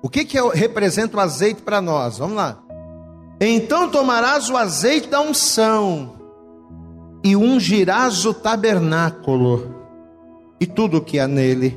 [0.00, 2.18] O que, que é, representa o azeite para nós?
[2.18, 2.62] Vamos lá.
[3.40, 6.14] Então tomarás o azeite da unção
[7.24, 9.74] e ungirás o tabernáculo
[10.60, 11.76] e tudo o que há nele,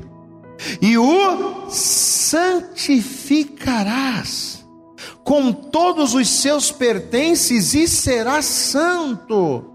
[0.80, 4.57] e o santificarás
[5.24, 9.74] com todos os seus pertences e será santo.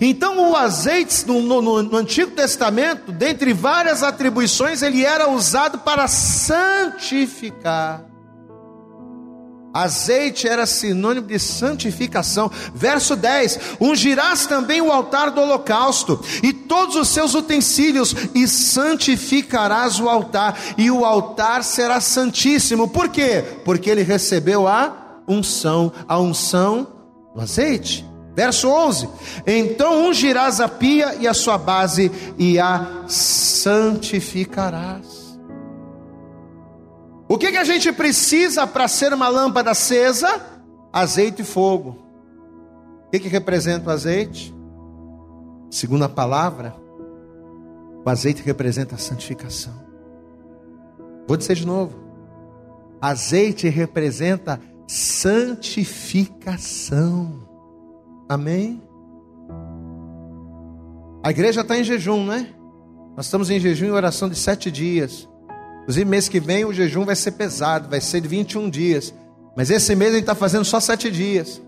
[0.00, 6.08] Então, o azeite no, no, no, Antigo Testamento, dentre várias atribuições, ele era usado para
[6.08, 8.13] santificar.
[9.74, 12.48] Azeite era sinônimo de santificação.
[12.72, 19.98] Verso 10: Ungirás também o altar do holocausto e todos os seus utensílios, e santificarás
[19.98, 22.86] o altar, e o altar será santíssimo.
[22.86, 23.44] Por quê?
[23.64, 26.86] Porque ele recebeu a unção, a unção
[27.34, 28.06] do azeite.
[28.36, 29.08] Verso 11:
[29.44, 35.23] Então ungirás a pia e a sua base e a santificarás.
[37.34, 40.40] O que, que a gente precisa para ser uma lâmpada acesa?
[40.92, 41.98] Azeite e fogo.
[43.08, 44.54] O que, que representa o azeite?
[45.68, 46.76] Segundo a palavra,
[48.04, 49.74] o azeite representa a santificação.
[51.26, 51.98] Vou dizer de novo.
[53.00, 57.48] Azeite representa santificação.
[58.28, 58.80] Amém?
[61.20, 62.54] A igreja está em jejum, né?
[63.16, 65.28] Nós estamos em jejum e oração de sete dias.
[65.84, 69.14] Inclusive, mês que vem o jejum vai ser pesado, vai ser de 21 dias.
[69.54, 71.60] Mas esse mês a gente está fazendo só sete dias.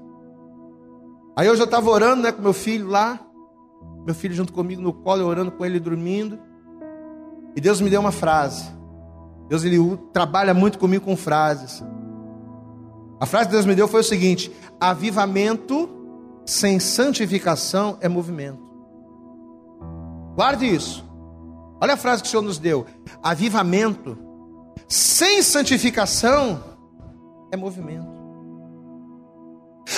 [1.36, 3.20] Aí hoje eu estava orando né, com meu filho lá.
[4.06, 6.38] Meu filho junto comigo no colo, eu orando com ele dormindo.
[7.54, 8.64] E Deus me deu uma frase.
[9.48, 9.78] Deus ele
[10.12, 11.84] trabalha muito comigo com frases.
[13.20, 14.50] A frase que Deus me deu foi o seguinte:
[14.80, 15.90] avivamento
[16.46, 18.64] sem santificação é movimento.
[20.34, 21.05] Guarde isso.
[21.80, 22.86] Olha a frase que o Senhor nos deu:
[23.22, 24.18] avivamento
[24.88, 26.62] sem santificação
[27.52, 28.16] é movimento.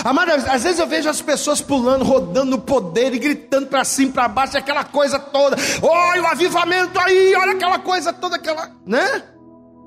[0.05, 4.13] Amado, às vezes eu vejo as pessoas pulando, rodando no poder e gritando para cima,
[4.13, 5.57] para baixo, aquela coisa toda.
[5.83, 9.25] Olha o avivamento aí, olha aquela coisa toda, aquela, né?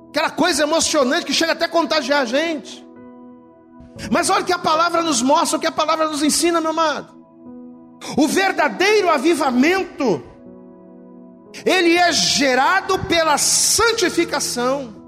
[0.10, 2.86] Aquela coisa emocionante que chega até a contagiar a gente.
[4.12, 6.72] Mas olha o que a palavra nos mostra, o que a palavra nos ensina, meu
[6.72, 7.16] amado.
[8.18, 10.24] O verdadeiro avivamento,
[11.66, 15.02] ele é gerado pela santificação.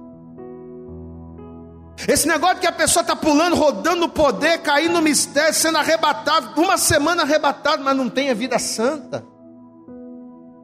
[2.08, 6.60] Esse negócio que a pessoa está pulando, rodando no poder, caindo no mistério, sendo arrebatado,
[6.60, 9.24] uma semana arrebatado, mas não tem a vida santa.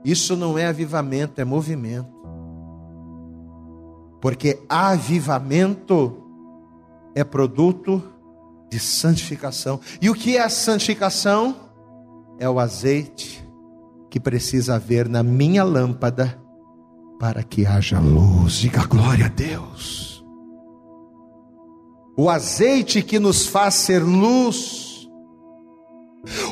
[0.04, 2.10] Isso não é avivamento, é movimento.
[4.22, 6.24] Porque avivamento
[7.16, 8.04] é produto
[8.70, 9.80] de santificação.
[10.02, 11.56] E o que é a santificação?
[12.38, 13.49] É o azeite
[14.10, 16.40] que precisa haver na minha lâmpada
[17.20, 18.54] para que haja luz.
[18.54, 20.24] Diga glória a Deus.
[22.18, 25.08] O azeite que nos faz ser luz.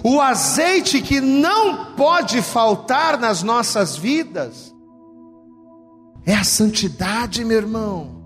[0.04, 4.74] O azeite que não pode faltar nas nossas vidas.
[6.26, 8.18] É a santidade, meu irmão.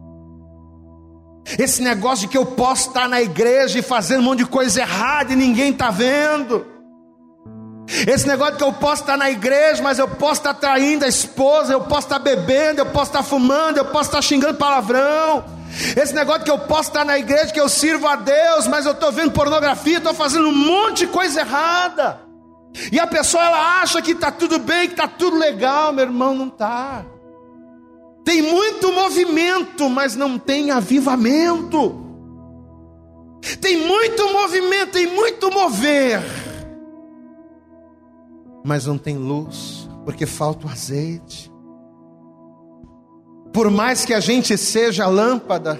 [1.57, 4.82] Esse negócio de que eu posso estar na igreja e fazendo um monte de coisa
[4.82, 6.65] errada e ninguém está vendo.
[8.07, 11.73] Esse negócio que eu posso estar na igreja, mas eu posso estar traindo a esposa,
[11.73, 15.43] eu posso estar bebendo, eu posso estar fumando, eu posso estar xingando palavrão.
[15.95, 18.91] Esse negócio que eu posso estar na igreja, que eu sirvo a Deus, mas eu
[18.91, 22.19] estou vendo pornografia, estou fazendo um monte de coisa errada.
[22.91, 26.34] E a pessoa ela acha que está tudo bem, que está tudo legal, meu irmão,
[26.34, 27.05] não está.
[28.23, 32.07] Tem muito movimento, mas não tem avivamento.
[33.59, 36.21] Tem muito movimento, tem muito mover,
[38.64, 41.51] mas não tem luz, porque falta o azeite.
[43.53, 45.80] Por mais que a gente seja a lâmpada,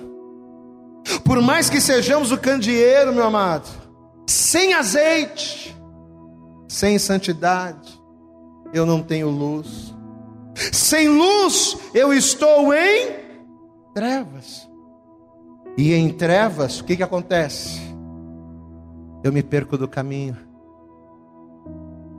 [1.24, 3.70] por mais que sejamos o candeeiro, meu amado,
[4.28, 5.76] sem azeite,
[6.68, 8.02] sem santidade,
[8.74, 9.94] eu não tenho luz.
[10.72, 13.10] Sem luz eu estou em
[13.94, 14.70] trevas.
[15.78, 17.80] E em trevas, o que, que acontece?
[19.24, 20.38] Eu me perco do caminho.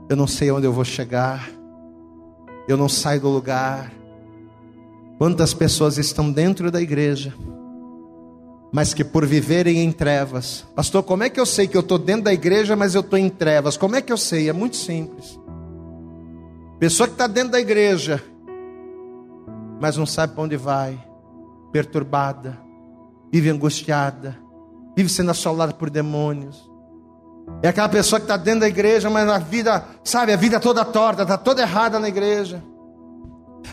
[0.09, 1.49] Eu não sei onde eu vou chegar.
[2.67, 3.91] Eu não saio do lugar.
[5.17, 7.33] Quantas pessoas estão dentro da igreja,
[8.71, 11.99] mas que por viverem em trevas, pastor, como é que eu sei que eu estou
[11.99, 13.77] dentro da igreja, mas eu estou em trevas?
[13.77, 14.49] Como é que eu sei?
[14.49, 15.39] É muito simples.
[16.79, 18.21] Pessoa que está dentro da igreja,
[19.79, 21.01] mas não sabe para onde vai,
[21.71, 22.57] perturbada,
[23.31, 24.37] vive angustiada,
[24.97, 26.69] vive sendo assolada por demônios.
[27.61, 30.83] É aquela pessoa que está dentro da igreja, mas a vida, sabe, a vida toda
[30.83, 32.61] torta, está toda errada na igreja.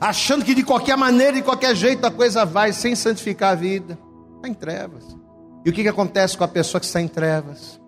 [0.00, 3.98] Achando que de qualquer maneira, de qualquer jeito a coisa vai, sem santificar a vida.
[4.36, 5.04] Está em trevas.
[5.64, 7.80] E o que, que acontece com a pessoa que está em trevas?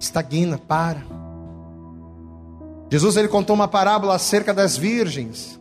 [0.00, 1.02] Estagna, para.
[2.90, 5.60] Jesus ele contou uma parábola acerca das virgens.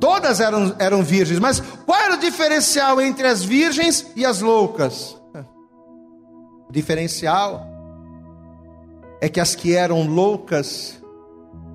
[0.00, 5.16] Todas eram, eram virgens, mas qual era o diferencial entre as virgens e as loucas?
[6.68, 7.77] O diferencial
[9.20, 11.00] é que as que eram loucas,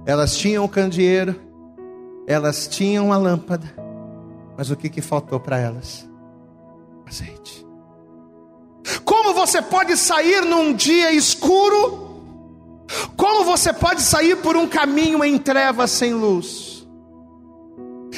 [0.05, 1.39] elas tinham o candeeiro,
[2.27, 3.73] elas tinham a lâmpada,
[4.57, 6.07] mas o que, que faltou para elas?
[7.05, 7.65] Azeite.
[9.03, 12.03] Como você pode sair num dia escuro?
[13.15, 16.73] Como você pode sair por um caminho em trevas sem luz?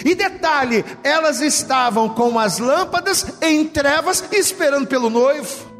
[0.03, 5.74] E detalhe, elas estavam com as lâmpadas em trevas, esperando pelo noivo.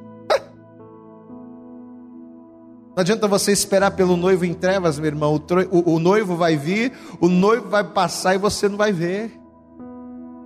[2.95, 5.35] Não adianta você esperar pelo noivo em trevas, meu irmão.
[5.35, 9.37] O, o, o noivo vai vir, o noivo vai passar e você não vai ver.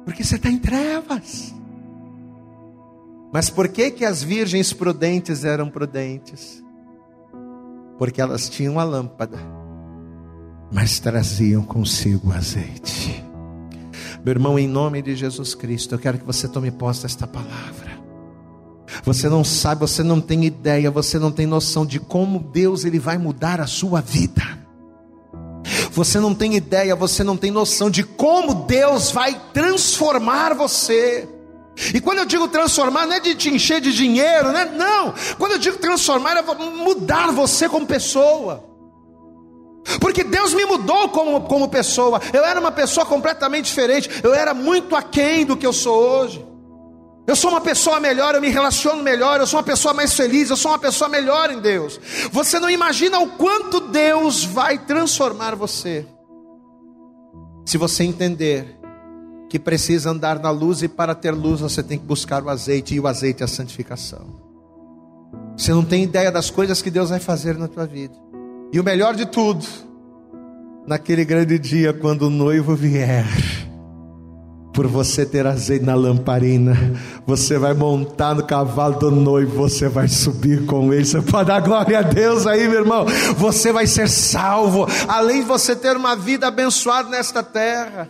[0.04, 1.54] Porque você está em trevas.
[3.32, 6.64] Mas por que, que as virgens prudentes eram prudentes?
[8.00, 9.38] Porque elas tinham a lâmpada,
[10.72, 13.24] mas traziam consigo azeite.
[14.26, 17.99] Meu irmão, em nome de Jesus Cristo, eu quero que você tome posse desta palavra.
[19.04, 23.00] Você não sabe, você não tem ideia, você não tem noção de como Deus ele
[23.00, 24.60] vai mudar a sua vida.
[25.91, 31.28] Você não tem ideia, você não tem noção de como Deus vai transformar você.
[31.93, 34.66] E quando eu digo transformar, não é de te encher de dinheiro, né?
[34.66, 35.14] Não.
[35.38, 38.64] Quando eu digo transformar, é mudar você como pessoa.
[40.00, 42.22] Porque Deus me mudou como, como pessoa.
[42.34, 44.10] Eu era uma pessoa completamente diferente.
[44.22, 46.45] Eu era muito aquém do que eu sou hoje.
[47.30, 50.50] Eu sou uma pessoa melhor, eu me relaciono melhor, eu sou uma pessoa mais feliz,
[50.50, 52.02] eu sou uma pessoa melhor em Deus.
[52.32, 56.08] Você não imagina o quanto Deus vai transformar você.
[57.68, 58.80] Se você entender
[59.48, 62.96] que precisa andar na luz e para ter luz você tem que buscar o azeite
[62.96, 64.26] e o azeite é a santificação.
[65.56, 68.16] Você não tem ideia das coisas que Deus vai fazer na tua vida.
[68.74, 69.64] E o melhor de tudo,
[70.88, 73.28] naquele grande dia quando o noivo vier,
[74.74, 76.76] por você ter azeite na lamparina,
[77.26, 81.06] você vai montar no cavalo do noivo, você vai subir com ele.
[81.06, 83.06] Você pode dar glória a Deus aí, meu irmão.
[83.38, 88.10] Você vai ser salvo, além de você ter uma vida abençoada nesta terra.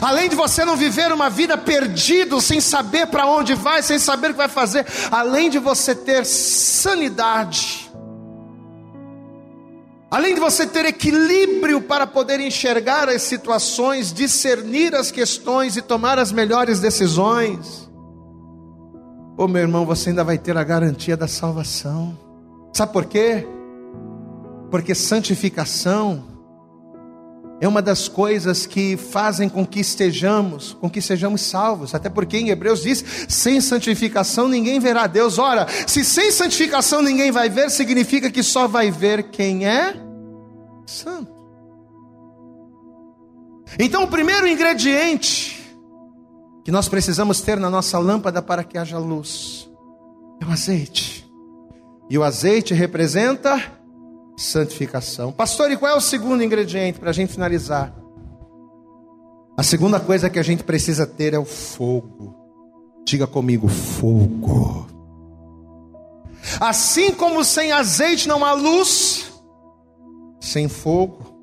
[0.00, 4.28] Além de você não viver uma vida perdido, sem saber para onde vai, sem saber
[4.28, 7.89] o que vai fazer, além de você ter sanidade,
[10.10, 16.18] além de você ter equilíbrio para poder enxergar as situações, discernir as questões e tomar
[16.18, 17.88] as melhores decisões,
[19.36, 22.18] ô meu irmão, você ainda vai ter a garantia da salvação.
[22.74, 23.46] Sabe por quê?
[24.70, 26.29] Porque santificação
[27.60, 31.94] é uma das coisas que fazem com que estejamos, com que sejamos salvos.
[31.94, 35.38] Até porque em Hebreus diz: sem santificação ninguém verá Deus.
[35.38, 39.94] Ora, se sem santificação ninguém vai ver, significa que só vai ver quem é
[40.86, 41.38] santo.
[43.78, 45.60] Então, o primeiro ingrediente
[46.64, 49.70] que nós precisamos ter na nossa lâmpada para que haja luz
[50.40, 51.28] é o azeite.
[52.08, 53.79] E o azeite representa
[54.40, 55.32] santificação.
[55.32, 57.94] Pastor, e qual é o segundo ingrediente para a gente finalizar?
[59.56, 62.34] A segunda coisa que a gente precisa ter é o fogo.
[63.06, 64.86] Diga comigo, fogo.
[66.58, 69.30] Assim como sem azeite não há luz,
[70.40, 71.38] sem fogo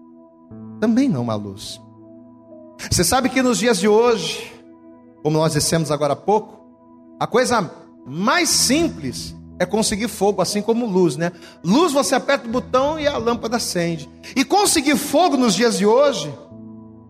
[0.79, 1.79] também não há luz.
[2.89, 4.51] Você sabe que nos dias de hoje,
[5.21, 6.65] como nós dissemos agora há pouco,
[7.19, 7.71] a coisa
[8.05, 11.31] mais simples é conseguir fogo, assim como luz, né?
[11.63, 14.09] Luz você aperta o botão e a lâmpada acende.
[14.35, 16.33] E conseguir fogo nos dias de hoje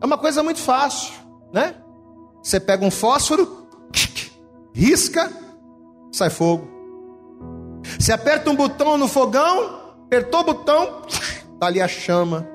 [0.01, 1.13] é uma coisa muito fácil,
[1.53, 1.75] né?
[2.41, 3.67] Você pega um fósforo,
[4.73, 5.31] risca,
[6.11, 6.67] sai fogo.
[7.99, 11.01] Você aperta um botão no fogão, apertou o botão,
[11.59, 12.47] tá ali a chama.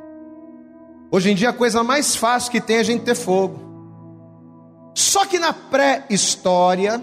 [1.11, 3.61] Hoje em dia a coisa mais fácil que tem é a gente ter fogo.
[4.95, 7.03] Só que na pré-história,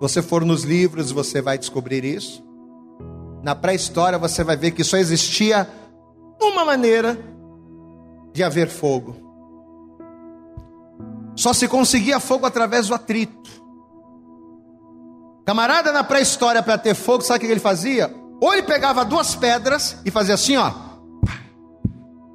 [0.00, 2.44] você for nos livros, você vai descobrir isso.
[3.42, 5.68] Na pré-história, você vai ver que só existia
[6.40, 7.18] uma maneira
[8.32, 9.16] de haver fogo.
[11.34, 13.50] Só se conseguia fogo através do atrito.
[15.44, 18.12] Camarada na pré-história para ter fogo, sabe o que ele fazia?
[18.40, 20.72] Ou ele pegava duas pedras e fazia assim, ó.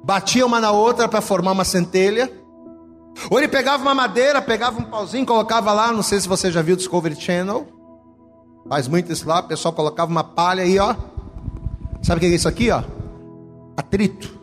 [0.04, 2.32] Batia uma na outra para formar uma centelha.
[3.30, 6.62] Ou ele pegava uma madeira, pegava um pauzinho, colocava lá, não sei se você já
[6.62, 7.66] viu o Discovery Channel.
[8.68, 10.94] Faz muito isso lá, o pessoal colocava uma palha aí, ó.
[12.02, 12.82] Sabe o que é isso aqui, ó?
[13.76, 14.40] Atrito.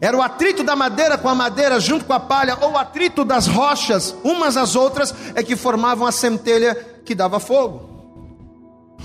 [0.00, 3.24] Era o atrito da madeira com a madeira junto com a palha, ou o atrito
[3.24, 6.74] das rochas, umas às outras, é que formavam a centelha
[7.04, 7.88] que dava fogo.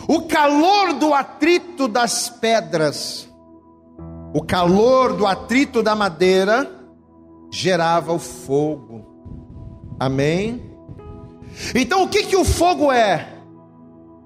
[0.07, 3.27] O calor do atrito das pedras,
[4.33, 6.71] o calor do atrito da madeira,
[7.55, 9.05] gerava o fogo.
[9.97, 10.61] Amém?
[11.73, 13.33] Então o que, que o fogo é?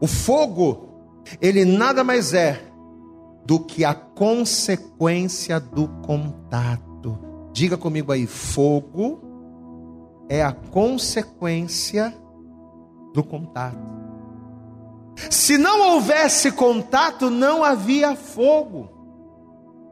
[0.02, 0.90] O fogo,
[1.40, 2.60] ele nada mais é
[3.46, 7.20] do que a consequência do contato.
[7.54, 9.22] Diga comigo aí, fogo
[10.28, 12.12] é a consequência
[13.14, 13.78] do contato.
[15.30, 18.90] Se não houvesse contato, não havia fogo,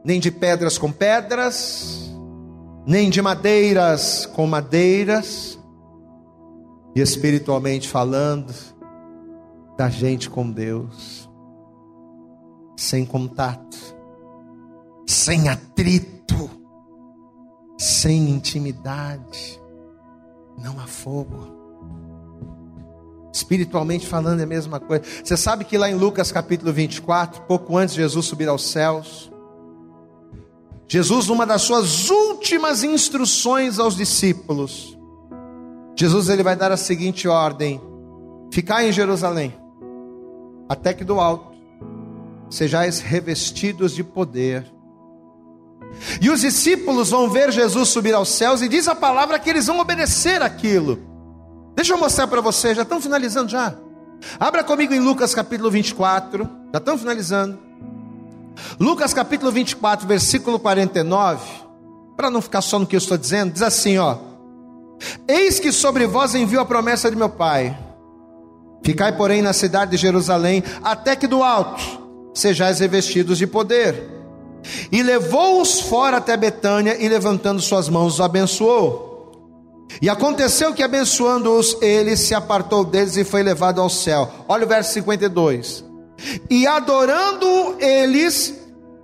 [0.04, 2.07] nem de pedras com pedras,
[2.88, 5.58] nem de madeiras com madeiras,
[6.96, 8.50] e espiritualmente falando,
[9.76, 11.28] da gente com Deus.
[12.78, 13.76] sem contato,
[15.04, 16.48] sem atrito,
[17.76, 19.60] sem intimidade,
[20.56, 21.58] não há fogo.
[23.34, 25.04] Espiritualmente falando é a mesma coisa.
[25.22, 29.27] Você sabe que lá em Lucas capítulo 24, pouco antes de Jesus subir aos céus,
[30.88, 34.98] Jesus, numa das suas últimas instruções aos discípulos,
[35.94, 37.80] Jesus ele vai dar a seguinte ordem:
[38.50, 39.54] Ficai em Jerusalém,
[40.66, 41.48] até que do alto
[42.48, 44.64] sejais revestidos de poder.
[46.20, 49.66] E os discípulos vão ver Jesus subir aos céus e diz a palavra que eles
[49.66, 50.98] vão obedecer aquilo.
[51.74, 53.74] Deixa eu mostrar para você, já estão finalizando já.
[54.40, 57.67] Abra comigo em Lucas capítulo 24, já estão finalizando.
[58.78, 61.40] Lucas capítulo 24, versículo 49,
[62.16, 64.16] para não ficar só no que eu estou dizendo, diz assim, ó:
[65.26, 67.76] Eis que sobre vós envio a promessa de meu Pai.
[68.84, 74.18] Ficai, porém, na cidade de Jerusalém, até que do alto sejais revestidos de poder.
[74.90, 79.08] E levou-os fora até Betânia e levantando suas mãos os abençoou.
[80.00, 84.30] E aconteceu que abençoando-os, ele se apartou deles e foi levado ao céu.
[84.48, 85.87] Olha o verso 52.
[86.50, 88.54] E adorando eles,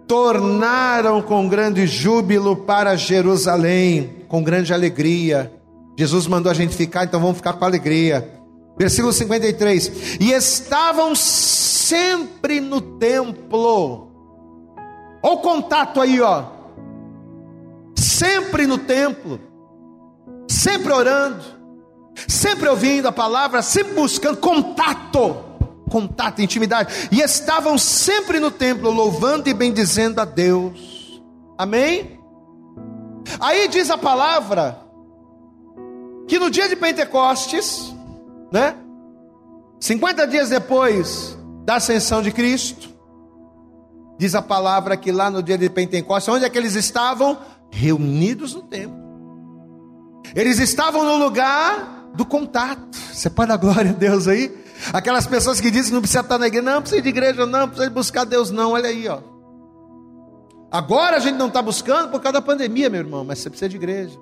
[0.06, 5.52] tornaram com grande júbilo para Jerusalém, com grande alegria.
[5.96, 8.28] Jesus mandou a gente ficar, então vamos ficar com alegria.
[8.76, 10.18] Versículo 53.
[10.20, 14.08] E estavam sempre no templo.
[15.22, 16.44] Olha o contato aí, ó.
[17.96, 19.40] Sempre no templo.
[20.48, 21.44] Sempre orando.
[22.28, 25.53] Sempre ouvindo a palavra, sempre buscando contato.
[25.94, 27.08] Contato, intimidade.
[27.12, 31.22] E estavam sempre no templo, louvando e bendizendo a Deus.
[31.56, 32.18] Amém?
[33.38, 34.76] Aí diz a palavra
[36.26, 37.94] que no dia de Pentecostes,
[38.50, 38.74] né?
[39.78, 42.92] 50 dias depois da ascensão de Cristo,
[44.18, 47.38] diz a palavra que lá no dia de Pentecostes, onde é que eles estavam?
[47.70, 48.98] Reunidos no templo.
[50.34, 52.98] Eles estavam no lugar do contato.
[53.12, 54.63] Você pode dar glória a Deus aí?
[54.92, 57.68] Aquelas pessoas que dizem que não precisa estar na igreja, não precisa de igreja, não
[57.68, 58.72] precisa buscar Deus, não.
[58.72, 59.20] Olha aí, ó.
[60.70, 63.68] Agora a gente não está buscando por causa da pandemia, meu irmão, mas você precisa
[63.68, 64.18] de igreja.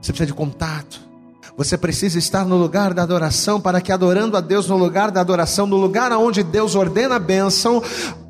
[0.00, 1.00] Você precisa de contato.
[1.56, 5.20] Você precisa estar no lugar da adoração, para que adorando a Deus no lugar da
[5.20, 7.82] adoração, no lugar onde Deus ordena a bênção,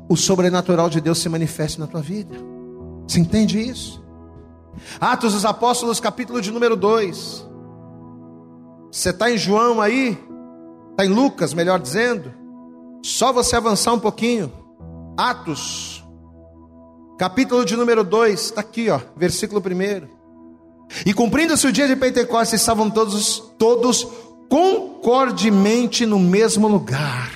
[0.07, 2.35] o sobrenatural de Deus se manifeste na tua vida.
[3.07, 4.01] Você entende isso?
[4.99, 7.45] Atos dos Apóstolos, capítulo de número 2.
[8.91, 10.17] Você está em João aí?
[10.97, 12.33] Está em Lucas, melhor dizendo?
[13.03, 14.51] Só você avançar um pouquinho.
[15.15, 16.03] Atos,
[17.19, 20.07] capítulo de número 2, está aqui, ó, versículo 1.
[21.05, 24.07] E cumprindo-se o dia de Pentecostes, estavam todos, todos
[24.49, 27.29] concordemente no mesmo lugar.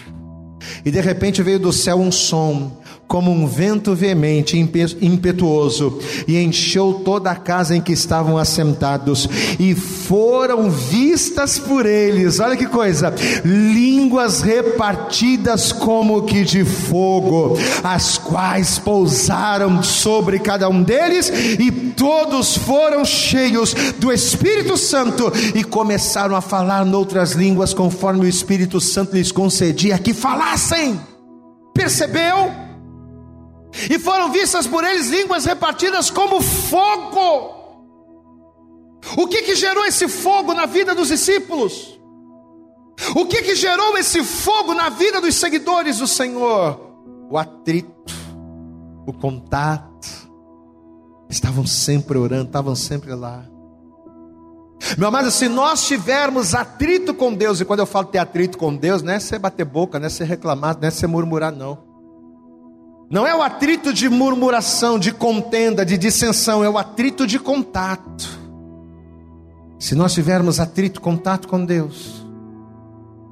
[0.84, 2.81] E de repente veio do céu um som,
[3.12, 9.28] como um vento veemente, impetuoso, e encheu toda a casa em que estavam assentados,
[9.60, 18.18] e foram vistas por eles, olha que coisa, línguas repartidas como que de fogo, as
[18.18, 26.34] quais pousaram sobre cada um deles, e todos foram cheios do Espírito Santo, e começaram
[26.34, 30.98] a falar noutras línguas, conforme o Espírito Santo lhes concedia que falassem.
[31.74, 32.61] Percebeu?
[33.90, 37.62] E foram vistas por eles línguas repartidas como fogo.
[39.18, 42.00] O que que gerou esse fogo na vida dos discípulos?
[43.16, 46.80] O que que gerou esse fogo na vida dos seguidores do Senhor?
[47.30, 48.14] O atrito,
[49.08, 49.92] o contato.
[51.30, 53.46] Estavam sempre orando, estavam sempre lá.
[54.98, 58.76] Meu amado, se nós tivermos atrito com Deus, e quando eu falo ter atrito com
[58.76, 61.91] Deus, não é você bater boca, não é você reclamar, não é você murmurar, não.
[63.12, 68.40] Não é o atrito de murmuração, de contenda, de dissensão, é o atrito de contato.
[69.78, 72.26] Se nós tivermos atrito, contato com Deus,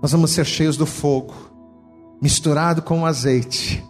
[0.01, 1.33] nós vamos ser cheios do fogo,
[2.21, 3.81] misturado com o azeite.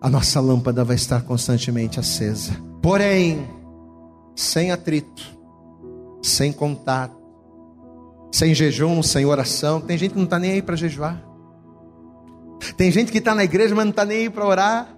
[0.00, 2.52] A nossa lâmpada vai estar constantemente acesa.
[2.80, 3.46] Porém,
[4.34, 5.22] sem atrito,
[6.22, 7.18] sem contato,
[8.32, 9.82] sem jejum, sem oração.
[9.82, 11.27] Tem gente que não está nem aí para jejuar.
[12.78, 14.96] Tem gente que está na igreja, mas não está nem aí para orar,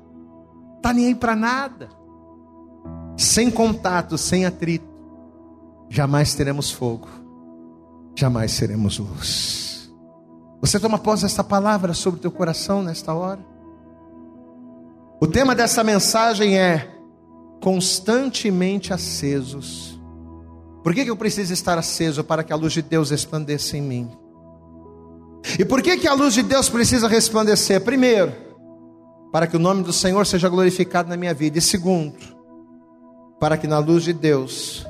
[0.77, 1.89] está nem aí para nada.
[3.17, 4.85] Sem contato, sem atrito,
[5.89, 7.09] jamais teremos fogo,
[8.15, 9.91] jamais seremos luz.
[10.61, 13.41] Você toma posse desta palavra sobre o teu coração nesta hora?
[15.19, 16.87] O tema dessa mensagem é
[17.63, 19.99] constantemente acesos.
[20.83, 23.83] Por que, que eu preciso estar aceso para que a luz de Deus resplandeça em
[23.83, 24.20] mim?
[25.59, 27.81] E por que, que a luz de Deus precisa resplandecer?
[27.81, 28.33] Primeiro,
[29.33, 31.59] para que o nome do Senhor seja glorificado na minha vida.
[31.59, 32.17] E segundo,
[33.39, 34.87] para que na luz de Deus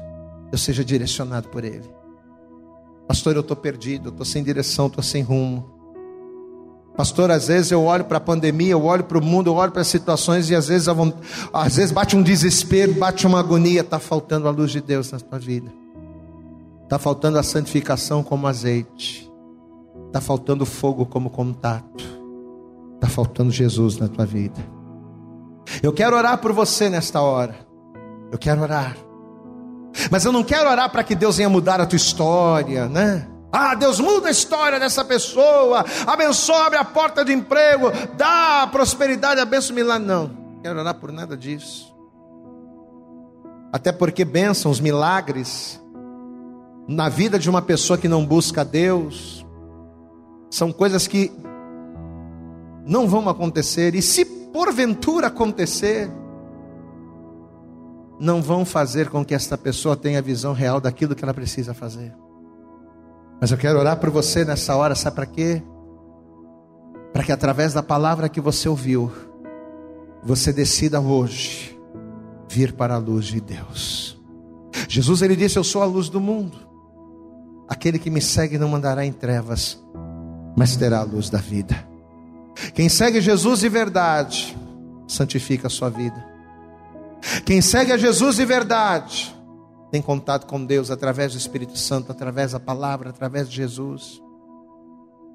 [0.50, 1.88] eu seja direcionado por Ele.
[3.06, 5.78] Pastor, eu estou perdido, eu estou sem direção, estou sem rumo.
[6.96, 9.72] Pastor, às vezes eu olho para a pandemia, eu olho para o mundo, eu olho
[9.72, 10.86] para as situações e às vezes,
[11.52, 13.80] às vezes bate um desespero, bate uma agonia.
[13.80, 15.72] Está faltando a luz de Deus na tua vida.
[16.84, 19.29] Está faltando a santificação como azeite.
[20.10, 22.04] Está faltando fogo como contato.
[22.96, 24.60] Está faltando Jesus na tua vida.
[25.80, 27.54] Eu quero orar por você nesta hora.
[28.32, 28.96] Eu quero orar.
[30.10, 33.28] Mas eu não quero orar para que Deus venha mudar a tua história, né?
[33.52, 39.40] Ah, Deus muda a história dessa pessoa, abençoa, abre a porta de emprego, dá prosperidade,
[39.40, 40.08] abençoa milagre.
[40.08, 41.94] Não, não quero orar por nada disso.
[43.72, 45.80] Até porque bênçãos, milagres,
[46.88, 49.39] na vida de uma pessoa que não busca Deus,
[50.50, 51.30] são coisas que
[52.84, 56.10] não vão acontecer, e se porventura acontecer,
[58.18, 61.72] não vão fazer com que esta pessoa tenha a visão real daquilo que ela precisa
[61.72, 62.14] fazer.
[63.40, 65.62] Mas eu quero orar por você nessa hora, sabe para quê?
[67.12, 69.10] Para que através da palavra que você ouviu,
[70.22, 71.78] você decida hoje
[72.48, 74.20] vir para a luz de Deus.
[74.88, 76.58] Jesus ele disse: Eu sou a luz do mundo.
[77.68, 79.82] Aquele que me segue não andará em trevas,
[80.60, 81.74] mas terá a luz da vida.
[82.74, 84.54] Quem segue Jesus de verdade,
[85.08, 86.22] santifica a sua vida.
[87.46, 89.34] Quem segue a Jesus de verdade,
[89.90, 94.20] tem contato com Deus através do Espírito Santo, através da palavra, através de Jesus.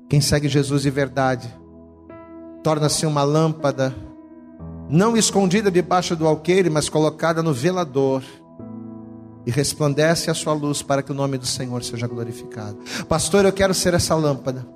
[0.08, 1.52] Quem segue Jesus de verdade,
[2.64, 3.96] torna-se uma lâmpada,
[4.88, 8.22] não escondida debaixo do alqueire, mas colocada no velador,
[9.44, 12.78] e resplandece a sua luz para que o nome do Senhor seja glorificado.
[13.10, 14.75] Pastor, eu quero ser essa lâmpada.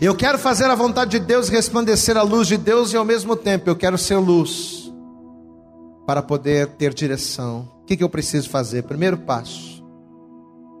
[0.00, 3.36] Eu quero fazer a vontade de Deus, resplandecer a luz de Deus e ao mesmo
[3.36, 4.92] tempo eu quero ser luz
[6.06, 7.68] para poder ter direção.
[7.82, 8.82] O que, que eu preciso fazer?
[8.84, 9.84] Primeiro passo: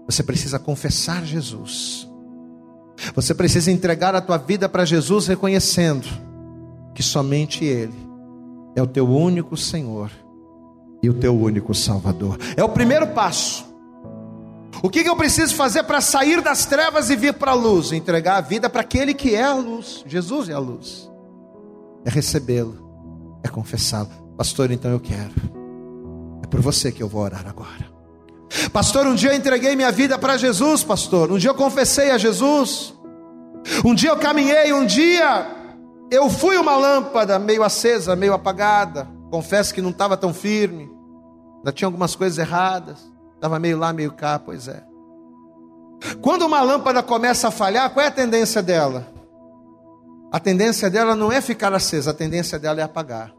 [0.06, 2.08] você precisa confessar Jesus.
[3.14, 6.06] Você precisa entregar a tua vida para Jesus, reconhecendo
[6.94, 7.94] que somente Ele
[8.76, 10.10] é o teu único Senhor
[11.02, 12.38] e o teu único Salvador.
[12.56, 13.69] É o primeiro passo.
[14.82, 17.92] O que, que eu preciso fazer para sair das trevas e vir para a luz?
[17.92, 20.02] Entregar a vida para aquele que é a luz.
[20.06, 21.10] Jesus é a luz.
[22.04, 24.08] É recebê-lo, é confessá-lo.
[24.36, 25.34] Pastor, então eu quero.
[26.42, 27.90] É por você que eu vou orar agora.
[28.72, 31.30] Pastor, um dia eu entreguei minha vida para Jesus, pastor.
[31.30, 32.94] Um dia eu confessei a Jesus.
[33.84, 35.46] Um dia eu caminhei, um dia
[36.10, 39.08] eu fui uma lâmpada meio acesa, meio apagada.
[39.30, 40.90] Confesso que não estava tão firme.
[41.58, 42.98] Ainda tinha algumas coisas erradas.
[43.40, 44.82] Estava meio lá, meio cá, pois é.
[46.20, 49.08] Quando uma lâmpada começa a falhar, qual é a tendência dela?
[50.30, 53.32] A tendência dela não é ficar acesa, a tendência dela é apagar.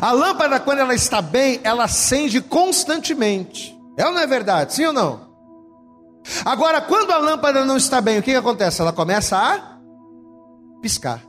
[0.00, 3.76] A lâmpada, quando ela está bem, ela acende constantemente.
[3.96, 4.74] É ou não é verdade?
[4.74, 5.32] Sim ou não?
[6.44, 8.80] Agora, quando a lâmpada não está bem, o que, que acontece?
[8.80, 9.78] Ela começa a
[10.80, 11.20] piscar.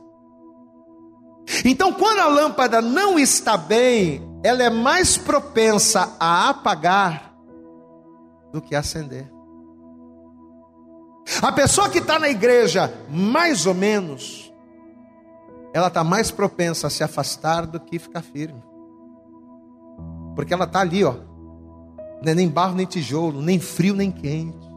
[1.64, 7.34] Então, quando a lâmpada não está bem, ela é mais propensa a apagar
[8.52, 9.32] do que a acender.
[11.40, 14.52] A pessoa que está na igreja, mais ou menos,
[15.72, 18.62] ela está mais propensa a se afastar do que ficar firme.
[20.36, 21.14] Porque ela está ali, ó.
[22.22, 24.70] É nem barro, nem tijolo, nem frio, nem quente.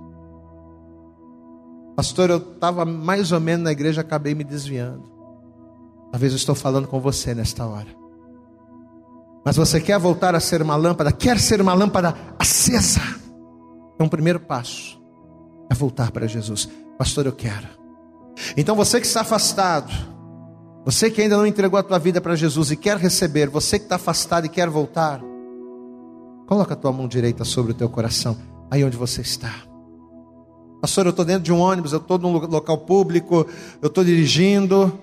[1.93, 5.11] Pastor, eu estava mais ou menos na igreja, acabei me desviando.
[6.09, 7.96] Talvez eu estou falando com você nesta hora.
[9.45, 13.01] Mas você quer voltar a ser uma lâmpada, quer ser uma lâmpada acesa.
[13.95, 15.01] Então, o primeiro passo
[15.69, 16.69] é voltar para Jesus.
[16.97, 17.67] Pastor, eu quero.
[18.55, 19.91] Então, você que está afastado,
[20.85, 23.85] você que ainda não entregou a tua vida para Jesus e quer receber, você que
[23.85, 25.21] está afastado e quer voltar,
[26.45, 28.37] coloca a tua mão direita sobre o teu coração,
[28.69, 29.53] aí onde você está.
[30.79, 33.47] Pastor, eu estou dentro de um ônibus, eu estou num local público,
[33.81, 34.97] eu estou dirigindo,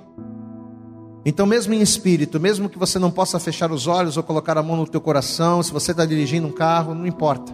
[1.25, 4.63] então, mesmo em espírito, mesmo que você não possa fechar os olhos ou colocar a
[4.63, 7.51] mão no teu coração, se você está dirigindo um carro, não importa.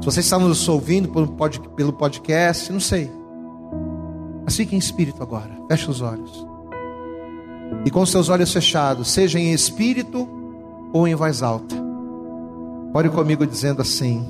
[0.00, 3.10] Se você está nos ouvindo pelo podcast, não sei.
[4.44, 5.50] Mas fique em espírito agora.
[5.68, 6.46] Feche os olhos.
[7.84, 10.28] E com seus olhos fechados, seja em espírito
[10.92, 11.74] ou em voz alta.
[12.94, 14.24] Ore comigo dizendo assim: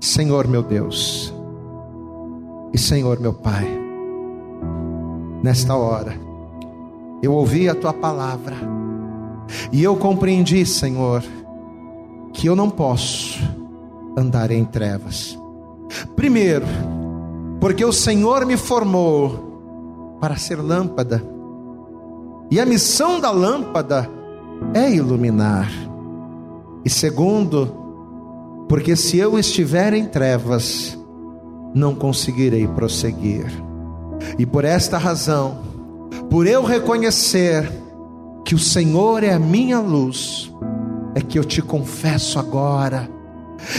[0.00, 1.32] Senhor meu Deus
[2.72, 3.66] e Senhor meu Pai,
[5.42, 6.27] nesta hora
[7.22, 8.56] eu ouvi a tua palavra
[9.72, 11.22] e eu compreendi, Senhor,
[12.32, 13.38] que eu não posso
[14.16, 15.38] andar em trevas.
[16.14, 16.66] Primeiro,
[17.60, 21.22] porque o Senhor me formou para ser lâmpada
[22.50, 24.08] E a missão da lâmpada
[24.74, 25.70] é iluminar.
[26.84, 27.74] E segundo,
[28.68, 30.98] porque se eu estiver em trevas,
[31.74, 33.46] não conseguirei prosseguir.
[34.38, 35.58] E por esta razão,
[36.30, 37.70] por eu reconhecer
[38.44, 40.52] que o Senhor é a minha luz,
[41.14, 43.08] é que eu te confesso agora,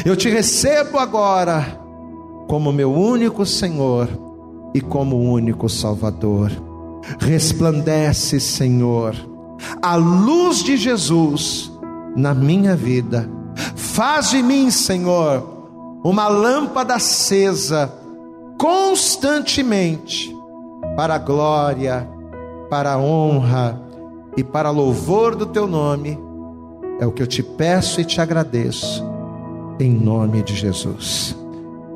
[0.06, 1.80] eu te recebo agora
[2.48, 4.10] como meu único Senhor
[4.74, 6.52] e como único Salvador.
[7.20, 9.16] Resplandece, Senhor,
[9.82, 11.72] a luz de Jesus
[12.16, 13.30] na minha vida.
[13.76, 17.92] Faz de mim, Senhor, uma lâmpada acesa
[18.60, 20.36] constantemente
[20.96, 22.08] para a glória,
[22.70, 23.82] para a honra
[24.38, 26.18] e para louvor do teu nome.
[27.00, 29.04] É o que eu te peço e te agradeço,
[29.80, 31.36] em nome de Jesus.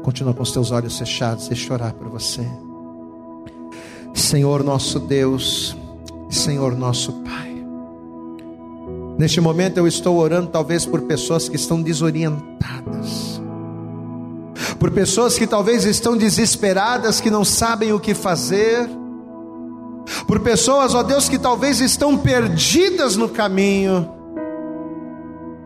[0.02, 2.46] Continua com os teus olhos fechados, deixa eu orar por você.
[4.14, 5.76] Senhor nosso Deus,
[6.30, 7.54] Senhor nosso Pai.
[9.18, 13.42] Neste momento eu estou orando talvez por pessoas que estão desorientadas.
[14.80, 18.90] Por pessoas que talvez estão desesperadas, que não sabem o que fazer.
[20.28, 24.10] Por pessoas, ó Deus, que talvez estão perdidas no caminho.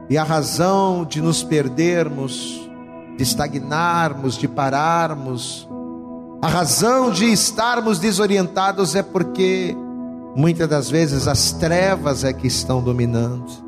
[0.09, 2.67] E a razão de nos perdermos
[3.17, 5.67] de estagnarmos, de pararmos.
[6.41, 9.75] A razão de estarmos desorientados é porque
[10.35, 13.65] muitas das vezes as trevas é que estão dominando.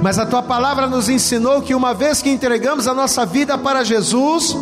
[0.00, 3.84] Mas a tua palavra nos ensinou que uma vez que entregamos a nossa vida para
[3.84, 4.56] Jesus,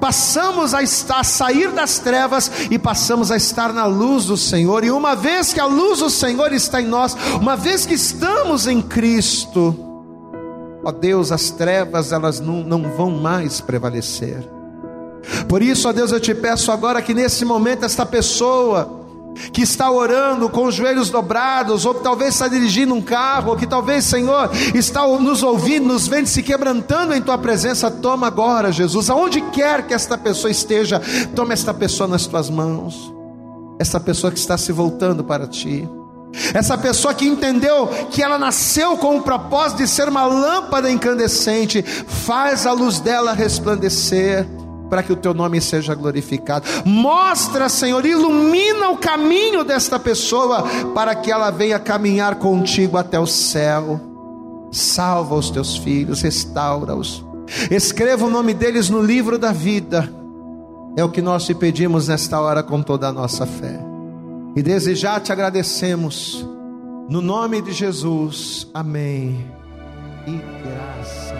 [0.00, 4.84] passamos a estar a sair das trevas e passamos a estar na luz do Senhor.
[4.84, 8.66] E uma vez que a luz do Senhor está em nós, uma vez que estamos
[8.66, 9.86] em Cristo,
[10.82, 14.42] Ó Deus, as trevas elas não, não vão mais prevalecer.
[15.48, 18.99] Por isso, ó Deus, eu te peço agora que nesse momento esta pessoa
[19.52, 23.56] que está orando com os joelhos dobrados, ou que talvez está dirigindo um carro, ou
[23.56, 28.72] que talvez, Senhor, está nos ouvindo, nos vendo, se quebrantando em tua presença, toma agora,
[28.72, 31.00] Jesus, aonde quer que esta pessoa esteja,
[31.34, 33.12] toma esta pessoa nas tuas mãos,
[33.78, 35.88] esta pessoa que está se voltando para ti.
[36.54, 41.82] Essa pessoa que entendeu que ela nasceu com o propósito de ser uma lâmpada incandescente,
[41.82, 44.46] faz a luz dela resplandecer,
[44.90, 46.66] para que o teu nome seja glorificado.
[46.84, 53.26] Mostra, Senhor, ilumina o caminho desta pessoa, para que ela venha caminhar contigo até o
[53.26, 54.00] céu.
[54.72, 57.24] Salva os teus filhos, restaura-os.
[57.70, 60.12] Escreva o nome deles no livro da vida.
[60.96, 63.80] É o que nós te pedimos nesta hora com toda a nossa fé.
[64.56, 66.44] E desde já te agradecemos,
[67.08, 69.44] no nome de Jesus, amém.
[70.26, 71.39] E graças a Deus.